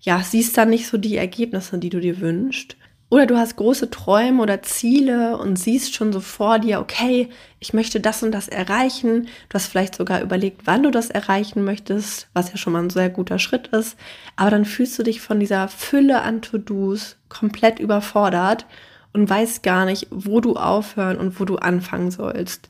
[0.01, 2.75] ja, siehst dann nicht so die Ergebnisse, die du dir wünschst.
[3.09, 7.29] Oder du hast große Träume oder Ziele und siehst schon so vor dir, okay,
[7.59, 9.27] ich möchte das und das erreichen.
[9.49, 12.89] Du hast vielleicht sogar überlegt, wann du das erreichen möchtest, was ja schon mal ein
[12.89, 13.97] sehr guter Schritt ist.
[14.35, 18.65] Aber dann fühlst du dich von dieser Fülle an To-Dos komplett überfordert
[19.13, 22.67] und weißt gar nicht, wo du aufhören und wo du anfangen sollst.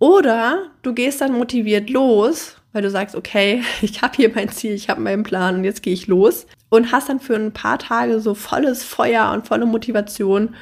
[0.00, 4.72] Oder du gehst dann motiviert los, weil du sagst, okay, ich habe hier mein Ziel,
[4.72, 7.78] ich habe meinen Plan und jetzt gehe ich los und hast dann für ein paar
[7.78, 10.54] Tage so volles Feuer und volle Motivation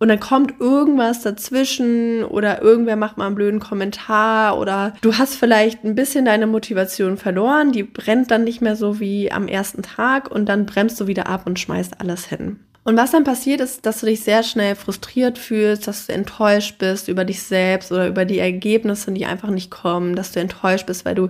[0.00, 5.34] und dann kommt irgendwas dazwischen oder irgendwer macht mal einen blöden Kommentar oder du hast
[5.34, 9.82] vielleicht ein bisschen deine Motivation verloren, die brennt dann nicht mehr so wie am ersten
[9.82, 12.60] Tag und dann bremst du wieder ab und schmeißt alles hin.
[12.82, 16.78] Und was dann passiert ist, dass du dich sehr schnell frustriert fühlst, dass du enttäuscht
[16.78, 20.86] bist über dich selbst oder über die Ergebnisse, die einfach nicht kommen, dass du enttäuscht
[20.86, 21.28] bist, weil du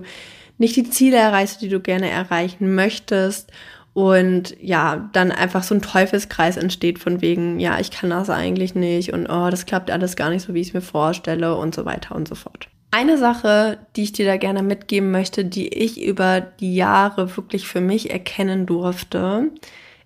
[0.57, 3.51] nicht die Ziele erreichst, die du gerne erreichen möchtest
[3.93, 8.73] und ja, dann einfach so ein Teufelskreis entsteht von wegen, ja, ich kann das eigentlich
[8.73, 11.75] nicht und oh, das klappt alles gar nicht so, wie ich es mir vorstelle und
[11.75, 12.69] so weiter und so fort.
[12.91, 17.67] Eine Sache, die ich dir da gerne mitgeben möchte, die ich über die Jahre wirklich
[17.67, 19.49] für mich erkennen durfte,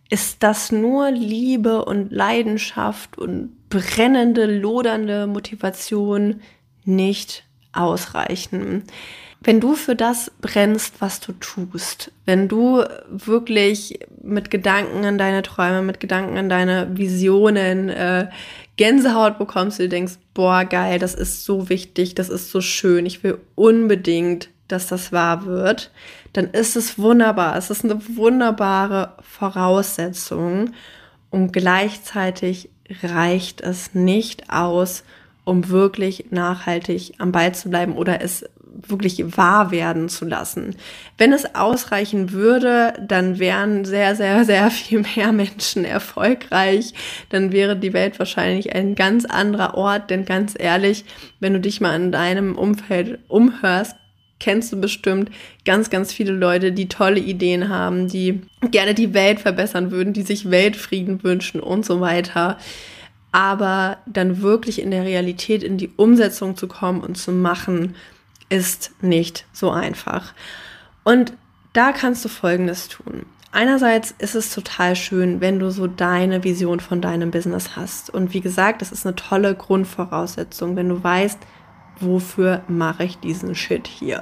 [0.09, 6.41] ist, dass nur Liebe und Leidenschaft und brennende, lodernde Motivation
[6.85, 8.83] nicht ausreichen
[9.45, 15.43] wenn du für das brennst, was du tust, wenn du wirklich mit Gedanken an deine
[15.43, 18.27] Träume, mit Gedanken an deine Visionen äh,
[18.75, 23.23] Gänsehaut bekommst, du denkst, boah, geil, das ist so wichtig, das ist so schön, ich
[23.23, 25.91] will unbedingt, dass das wahr wird,
[26.33, 27.55] dann ist es wunderbar.
[27.55, 30.71] Es ist eine wunderbare Voraussetzung
[31.29, 32.69] und gleichzeitig
[33.03, 35.03] reicht es nicht aus,
[35.43, 38.43] um wirklich nachhaltig am Ball zu bleiben oder es
[38.87, 40.75] wirklich wahr werden zu lassen.
[41.17, 46.93] Wenn es ausreichen würde, dann wären sehr, sehr, sehr viel mehr Menschen erfolgreich.
[47.29, 51.05] Dann wäre die Welt wahrscheinlich ein ganz anderer Ort, denn ganz ehrlich,
[51.39, 53.95] wenn du dich mal in deinem Umfeld umhörst,
[54.39, 55.31] kennst du bestimmt
[55.63, 60.23] ganz, ganz viele Leute, die tolle Ideen haben, die gerne die Welt verbessern würden, die
[60.23, 62.57] sich Weltfrieden wünschen und so weiter.
[63.31, 67.95] Aber dann wirklich in der Realität in die Umsetzung zu kommen und zu machen,
[68.49, 70.33] ist nicht so einfach.
[71.03, 71.33] Und
[71.73, 73.25] da kannst du Folgendes tun.
[73.51, 78.09] Einerseits ist es total schön, wenn du so deine Vision von deinem Business hast.
[78.09, 81.39] Und wie gesagt, das ist eine tolle Grundvoraussetzung, wenn du weißt,
[82.01, 84.21] wofür mache ich diesen Shit hier?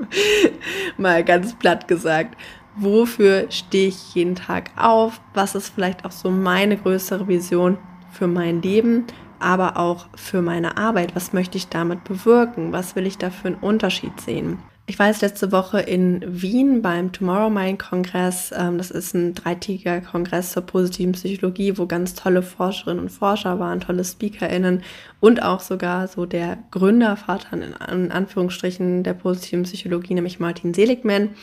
[0.96, 2.36] Mal ganz platt gesagt.
[2.76, 5.20] Wofür stehe ich jeden Tag auf?
[5.34, 7.76] Was ist vielleicht auch so meine größere Vision
[8.12, 9.04] für mein Leben?
[9.40, 11.14] Aber auch für meine Arbeit.
[11.14, 12.72] Was möchte ich damit bewirken?
[12.72, 14.58] Was will ich da für einen Unterschied sehen?
[14.90, 18.54] Ich war jetzt letzte Woche in Wien beim Tomorrow Mind Kongress.
[18.56, 23.58] Ähm, das ist ein dreitägiger Kongress zur positiven Psychologie, wo ganz tolle Forscherinnen und Forscher
[23.58, 24.82] waren, tolle SpeakerInnen
[25.20, 27.58] und auch sogar so der Gründervater
[27.92, 31.34] in Anführungsstrichen der positiven Psychologie, nämlich Martin Seligman.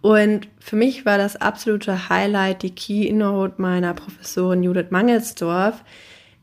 [0.00, 5.84] Und für mich war das absolute Highlight die Keynote meiner Professorin Judith Mangelsdorf,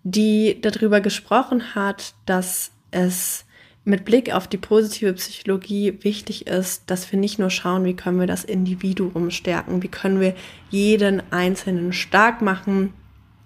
[0.04, 3.46] die darüber gesprochen hat, dass es
[3.86, 8.20] mit Blick auf die positive Psychologie wichtig ist, dass wir nicht nur schauen, wie können
[8.20, 10.36] wir das Individuum stärken, wie können wir
[10.70, 12.94] jeden Einzelnen stark machen,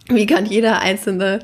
[0.10, 1.39] wie kann jeder einzelne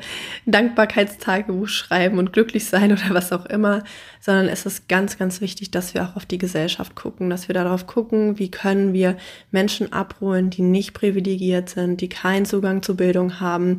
[0.45, 3.83] Dankbarkeitstagebuch schreiben und glücklich sein oder was auch immer,
[4.19, 7.53] sondern es ist ganz, ganz wichtig, dass wir auch auf die Gesellschaft gucken, dass wir
[7.53, 9.15] darauf gucken, wie können wir
[9.51, 13.77] Menschen abholen, die nicht privilegiert sind, die keinen Zugang zu Bildung haben,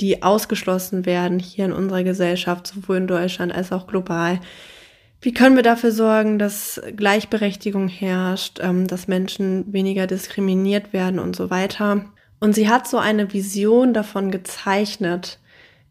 [0.00, 4.40] die ausgeschlossen werden hier in unserer Gesellschaft, sowohl in Deutschland als auch global.
[5.20, 11.36] Wie können wir dafür sorgen, dass Gleichberechtigung herrscht, ähm, dass Menschen weniger diskriminiert werden und
[11.36, 12.06] so weiter?
[12.42, 15.38] Und sie hat so eine Vision davon gezeichnet,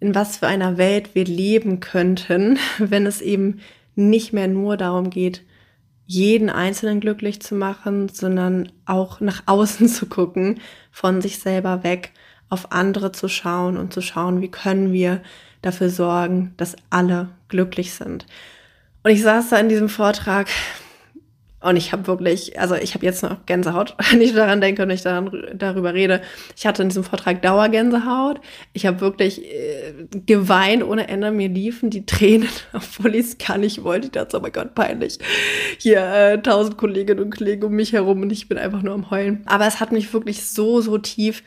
[0.02, 3.62] in was für einer Welt wir leben könnten, wenn es eben
[3.96, 5.44] nicht mehr nur darum geht,
[6.08, 10.60] jeden Einzelnen glücklich zu machen, sondern auch nach außen zu gucken,
[10.92, 12.12] von sich selber weg,
[12.50, 15.22] auf andere zu schauen und zu schauen, wie können wir
[15.62, 18.26] dafür sorgen, dass alle glücklich sind.
[19.04, 20.50] Und ich saß da in diesem Vortrag
[21.62, 24.90] und ich habe wirklich, also ich habe jetzt noch Gänsehaut, wenn ich daran denke und
[24.90, 26.22] ich daran, darüber rede.
[26.58, 28.42] Ich hatte in diesem Vortrag Dauergänsehaut.
[28.74, 29.94] Ich habe wirklich äh,
[30.26, 31.32] geweint ohne Ende.
[31.32, 34.08] Mir liefen die Tränen, obwohl ich es gar nicht wollte.
[34.08, 35.20] Ich dachte, oh mein Gott, peinlich.
[35.78, 39.12] Hier äh, tausend Kolleginnen und Kollegen um mich herum und ich bin einfach nur am
[39.12, 39.44] Heulen.
[39.46, 41.44] Aber es hat mich wirklich so, so tief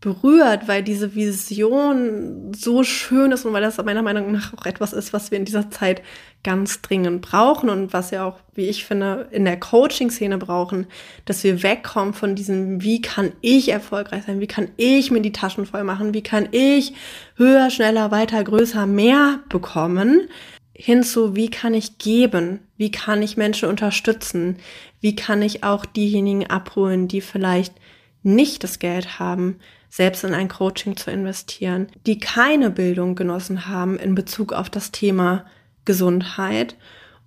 [0.00, 4.92] berührt, weil diese Vision so schön ist und weil das meiner Meinung nach auch etwas
[4.92, 6.02] ist, was wir in dieser Zeit
[6.44, 10.86] ganz dringend brauchen und was wir auch, wie ich finde, in der Coaching-Szene brauchen,
[11.24, 15.32] dass wir wegkommen von diesem, wie kann ich erfolgreich sein, wie kann ich mir die
[15.32, 16.94] Taschen voll machen, wie kann ich
[17.36, 20.28] höher, schneller, weiter, größer, mehr bekommen,
[20.74, 24.58] hinzu, wie kann ich geben, wie kann ich Menschen unterstützen,
[25.00, 27.74] wie kann ich auch diejenigen abholen, die vielleicht
[28.22, 29.56] nicht das Geld haben,
[29.88, 34.92] selbst in ein Coaching zu investieren, die keine Bildung genossen haben in Bezug auf das
[34.92, 35.46] Thema
[35.84, 36.76] Gesundheit.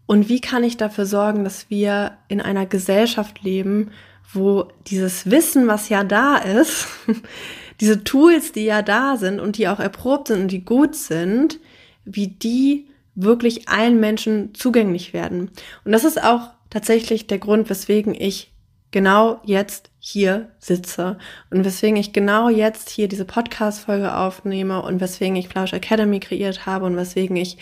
[0.06, 3.92] Und wie kann ich dafür sorgen, dass wir in einer Gesellschaft leben,
[4.34, 6.88] wo dieses Wissen, was ja da ist,
[7.80, 11.60] diese Tools, die ja da sind und die auch erprobt sind und die gut sind,
[12.06, 15.52] wie die wirklich allen Menschen zugänglich werden.
[15.84, 18.51] Und das ist auch tatsächlich der Grund, weswegen ich
[18.92, 21.18] genau jetzt hier sitze
[21.50, 26.66] und weswegen ich genau jetzt hier diese Podcast-Folge aufnehme und weswegen ich Flausch Academy kreiert
[26.66, 27.58] habe und weswegen ich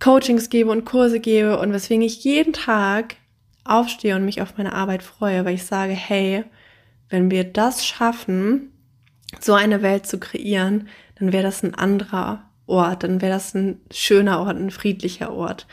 [0.00, 3.16] Coachings gebe und Kurse gebe und weswegen ich jeden Tag
[3.64, 6.44] aufstehe und mich auf meine Arbeit freue, weil ich sage, hey,
[7.08, 8.72] wenn wir das schaffen,
[9.40, 10.88] so eine Welt zu kreieren,
[11.18, 15.66] dann wäre das ein anderer Ort, dann wäre das ein schöner Ort, ein friedlicher Ort.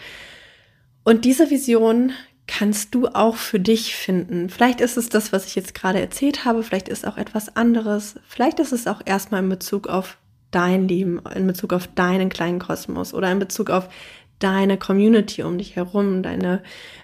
[1.04, 2.12] Und diese Vision
[2.50, 4.50] kannst du auch für dich finden.
[4.50, 8.16] Vielleicht ist es das, was ich jetzt gerade erzählt habe, vielleicht ist auch etwas anderes,
[8.28, 10.18] vielleicht ist es auch erstmal in Bezug auf
[10.50, 13.88] dein Leben, in Bezug auf deinen kleinen Kosmos oder in Bezug auf
[14.40, 16.64] deine Community um dich herum, deine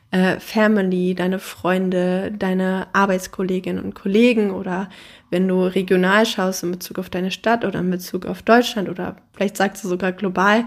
[0.10, 4.90] äh, Family, deine Freunde, deine Arbeitskolleginnen und Kollegen oder
[5.30, 9.18] wenn du regional schaust in Bezug auf deine Stadt oder in Bezug auf Deutschland oder
[9.34, 10.66] vielleicht sagst du sogar global,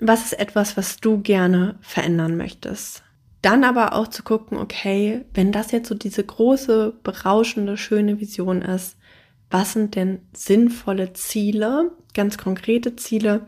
[0.00, 3.02] was ist etwas, was du gerne verändern möchtest?
[3.42, 8.62] Dann aber auch zu gucken, okay, wenn das jetzt so diese große, berauschende, schöne Vision
[8.62, 8.96] ist,
[9.50, 13.46] was sind denn sinnvolle Ziele, ganz konkrete Ziele,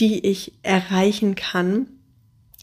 [0.00, 1.88] die ich erreichen kann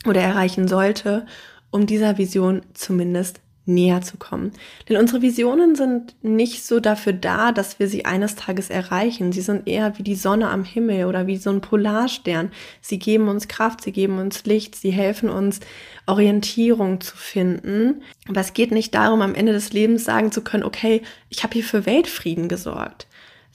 [0.06, 1.26] oder erreichen sollte,
[1.70, 4.52] um dieser Vision zumindest näher zu kommen.
[4.88, 9.32] Denn unsere Visionen sind nicht so dafür da, dass wir sie eines Tages erreichen.
[9.32, 12.52] Sie sind eher wie die Sonne am Himmel oder wie so ein Polarstern.
[12.82, 15.60] Sie geben uns Kraft, sie geben uns Licht, sie helfen uns,
[16.06, 18.04] Orientierung zu finden.
[18.28, 21.54] Aber es geht nicht darum, am Ende des Lebens sagen zu können, okay, ich habe
[21.54, 23.08] hier für Weltfrieden gesorgt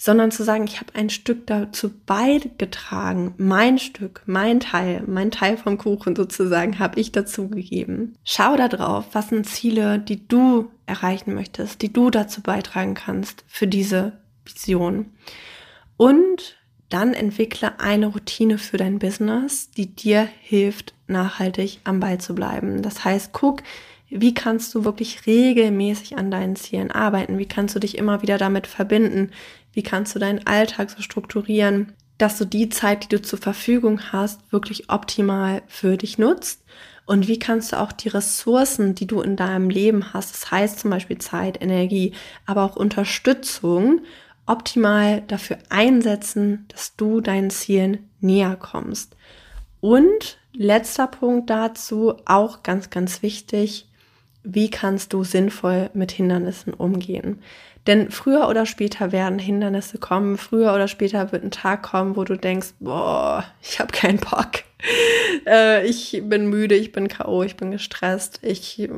[0.02, 5.58] sondern zu sagen, ich habe ein Stück dazu beigetragen, mein Stück, mein Teil, mein Teil
[5.58, 8.14] vom Kuchen sozusagen, habe ich dazu gegeben.
[8.24, 13.44] Schau da drauf, was sind Ziele, die du erreichen möchtest, die du dazu beitragen kannst
[13.46, 14.12] für diese
[14.46, 15.12] Vision.
[15.98, 16.56] Und
[16.90, 22.82] dann entwickle eine Routine für dein Business, die dir hilft, nachhaltig am Ball zu bleiben.
[22.82, 23.62] Das heißt, guck,
[24.10, 27.38] wie kannst du wirklich regelmäßig an deinen Zielen arbeiten?
[27.38, 29.30] Wie kannst du dich immer wieder damit verbinden?
[29.72, 34.12] Wie kannst du deinen Alltag so strukturieren, dass du die Zeit, die du zur Verfügung
[34.12, 36.64] hast, wirklich optimal für dich nutzt?
[37.06, 40.80] Und wie kannst du auch die Ressourcen, die du in deinem Leben hast, das heißt
[40.80, 42.12] zum Beispiel Zeit, Energie,
[42.46, 44.00] aber auch Unterstützung,
[44.46, 49.16] optimal dafür einsetzen, dass du deinen Zielen näher kommst?
[49.80, 53.88] Und letzter Punkt dazu, auch ganz, ganz wichtig,
[54.42, 57.42] wie kannst du sinnvoll mit Hindernissen umgehen?
[57.86, 62.24] Denn früher oder später werden Hindernisse kommen, früher oder später wird ein Tag kommen, wo
[62.24, 64.64] du denkst, boah, ich habe keinen Bock.
[65.46, 68.88] äh, ich bin müde, ich bin KO, ich bin gestresst, ich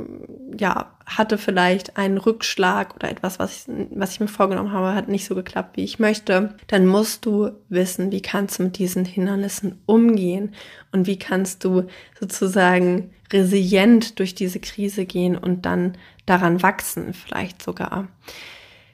[0.58, 5.08] ja, hatte vielleicht einen Rückschlag oder etwas, was ich, was ich mir vorgenommen habe, hat
[5.08, 6.54] nicht so geklappt, wie ich möchte.
[6.66, 10.54] Dann musst du wissen, wie kannst du mit diesen Hindernissen umgehen
[10.92, 11.86] und wie kannst du
[12.18, 18.08] sozusagen resilient durch diese Krise gehen und dann daran wachsen, vielleicht sogar.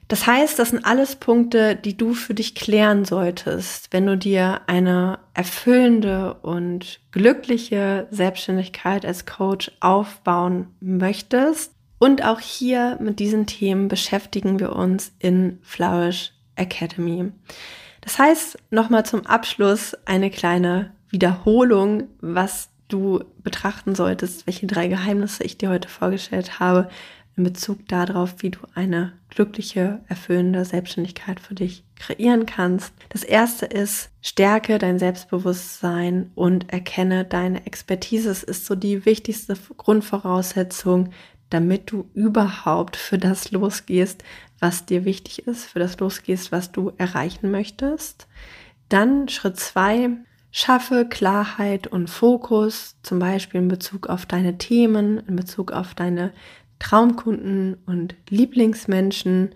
[0.09, 4.61] Das heißt, das sind alles Punkte, die du für dich klären solltest, wenn du dir
[4.65, 11.73] eine erfüllende und glückliche Selbstständigkeit als Coach aufbauen möchtest.
[11.99, 17.31] Und auch hier mit diesen Themen beschäftigen wir uns in Flourish Academy.
[18.01, 25.43] Das heißt, nochmal zum Abschluss eine kleine Wiederholung, was du betrachten solltest, welche drei Geheimnisse
[25.43, 26.89] ich dir heute vorgestellt habe,
[27.39, 32.93] in Bezug darauf, wie du eine glückliche, erfüllende Selbstständigkeit für dich kreieren kannst.
[33.07, 38.29] Das erste ist, stärke dein Selbstbewusstsein und erkenne deine Expertise.
[38.29, 41.11] Es ist so die wichtigste Grundvoraussetzung,
[41.49, 44.21] damit du überhaupt für das losgehst,
[44.59, 48.27] was dir wichtig ist, für das losgehst, was du erreichen möchtest.
[48.89, 50.09] Dann Schritt zwei,
[50.51, 56.33] schaffe Klarheit und Fokus, zum Beispiel in Bezug auf deine Themen, in Bezug auf deine
[56.79, 59.55] Traumkunden und Lieblingsmenschen.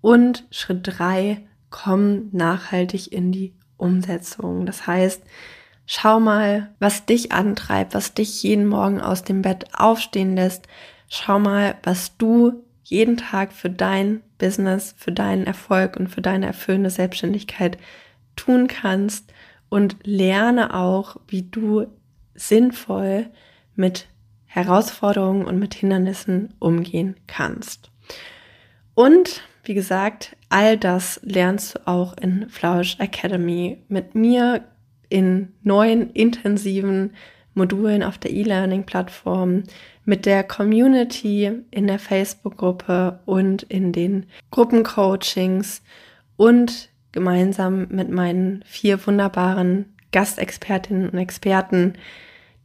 [0.00, 4.66] Und Schritt drei, komm nachhaltig in die Umsetzung.
[4.66, 5.22] Das heißt,
[5.86, 10.68] schau mal, was dich antreibt, was dich jeden Morgen aus dem Bett aufstehen lässt.
[11.08, 16.46] Schau mal, was du jeden Tag für dein Business, für deinen Erfolg und für deine
[16.46, 17.78] erfüllende Selbstständigkeit
[18.36, 19.32] tun kannst
[19.68, 21.86] und lerne auch, wie du
[22.34, 23.30] sinnvoll
[23.76, 24.08] mit
[24.52, 27.92] Herausforderungen und mit Hindernissen umgehen kannst.
[28.94, 34.64] Und wie gesagt, all das lernst du auch in Flourish Academy mit mir
[35.08, 37.12] in neuen intensiven
[37.54, 39.62] Modulen auf der E-Learning-Plattform,
[40.04, 45.82] mit der Community in der Facebook-Gruppe und in den Gruppencoachings
[46.36, 51.94] und gemeinsam mit meinen vier wunderbaren Gastexpertinnen und Experten,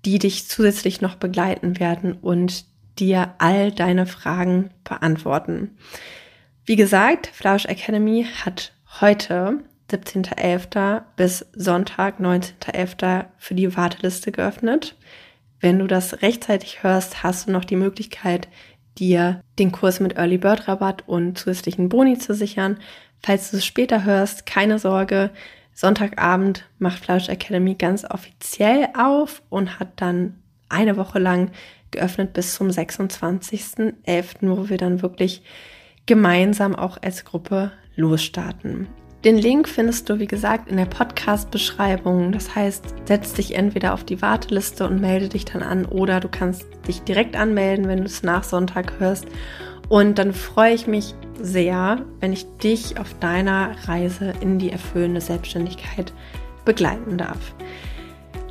[0.06, 2.66] die dich zusätzlich noch begleiten werden und
[3.00, 5.72] dir all deine Fragen beantworten.
[6.66, 9.60] Wie gesagt, Flausch Academy hat heute
[9.92, 11.02] 17.11.
[11.16, 13.26] bis Sonntag 19.11.
[13.38, 14.96] für die Warteliste geöffnet.
[15.60, 18.48] Wenn du das rechtzeitig hörst, hast du noch die Möglichkeit,
[18.98, 22.78] dir den Kurs mit Early Bird Rabatt und zusätzlichen Boni zu sichern.
[23.22, 25.32] Falls du es später hörst, keine Sorge.
[25.76, 31.52] Sonntagabend macht Flausch Academy ganz offiziell auf und hat dann eine Woche lang
[31.92, 33.94] geöffnet bis zum 26.11.,
[34.42, 35.44] wo wir dann wirklich
[36.06, 38.88] gemeinsam auch als Gruppe losstarten.
[39.26, 42.32] Den Link findest du, wie gesagt, in der Podcast-Beschreibung.
[42.32, 46.30] Das heißt, setz dich entweder auf die Warteliste und melde dich dann an oder du
[46.30, 49.26] kannst dich direkt anmelden, wenn du es nach Sonntag hörst.
[49.90, 55.22] Und dann freue ich mich sehr, wenn ich dich auf deiner Reise in die erfüllende
[55.22, 56.14] Selbstständigkeit
[56.66, 57.54] begleiten darf.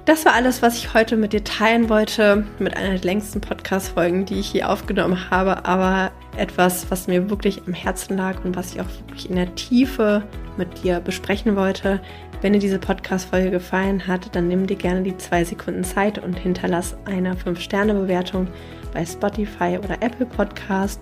[0.05, 4.27] Das war alles, was ich heute mit dir teilen wollte, mit einer der längsten Podcast-Folgen,
[4.27, 8.75] die ich hier aufgenommen habe, aber etwas, was mir wirklich am Herzen lag und was
[8.75, 10.23] ich auch wirklich in der Tiefe
[10.59, 12.01] mit dir besprechen wollte.
[12.43, 16.39] Wenn dir diese Podcast-Folge gefallen hat, dann nimm dir gerne die zwei Sekunden Zeit und
[16.39, 18.49] hinterlass eine 5-Sterne-Bewertung
[18.93, 21.01] bei Spotify oder Apple Podcast.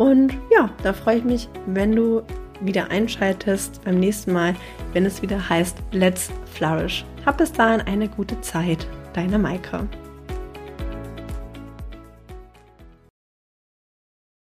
[0.00, 2.22] Und ja, da freue ich mich, wenn du
[2.62, 4.54] wieder einschaltest beim nächsten Mal,
[4.94, 7.04] wenn es wieder heißt Let's Flourish.
[7.26, 8.86] Hab bis dahin eine gute Zeit.
[9.12, 9.86] Deine Maike.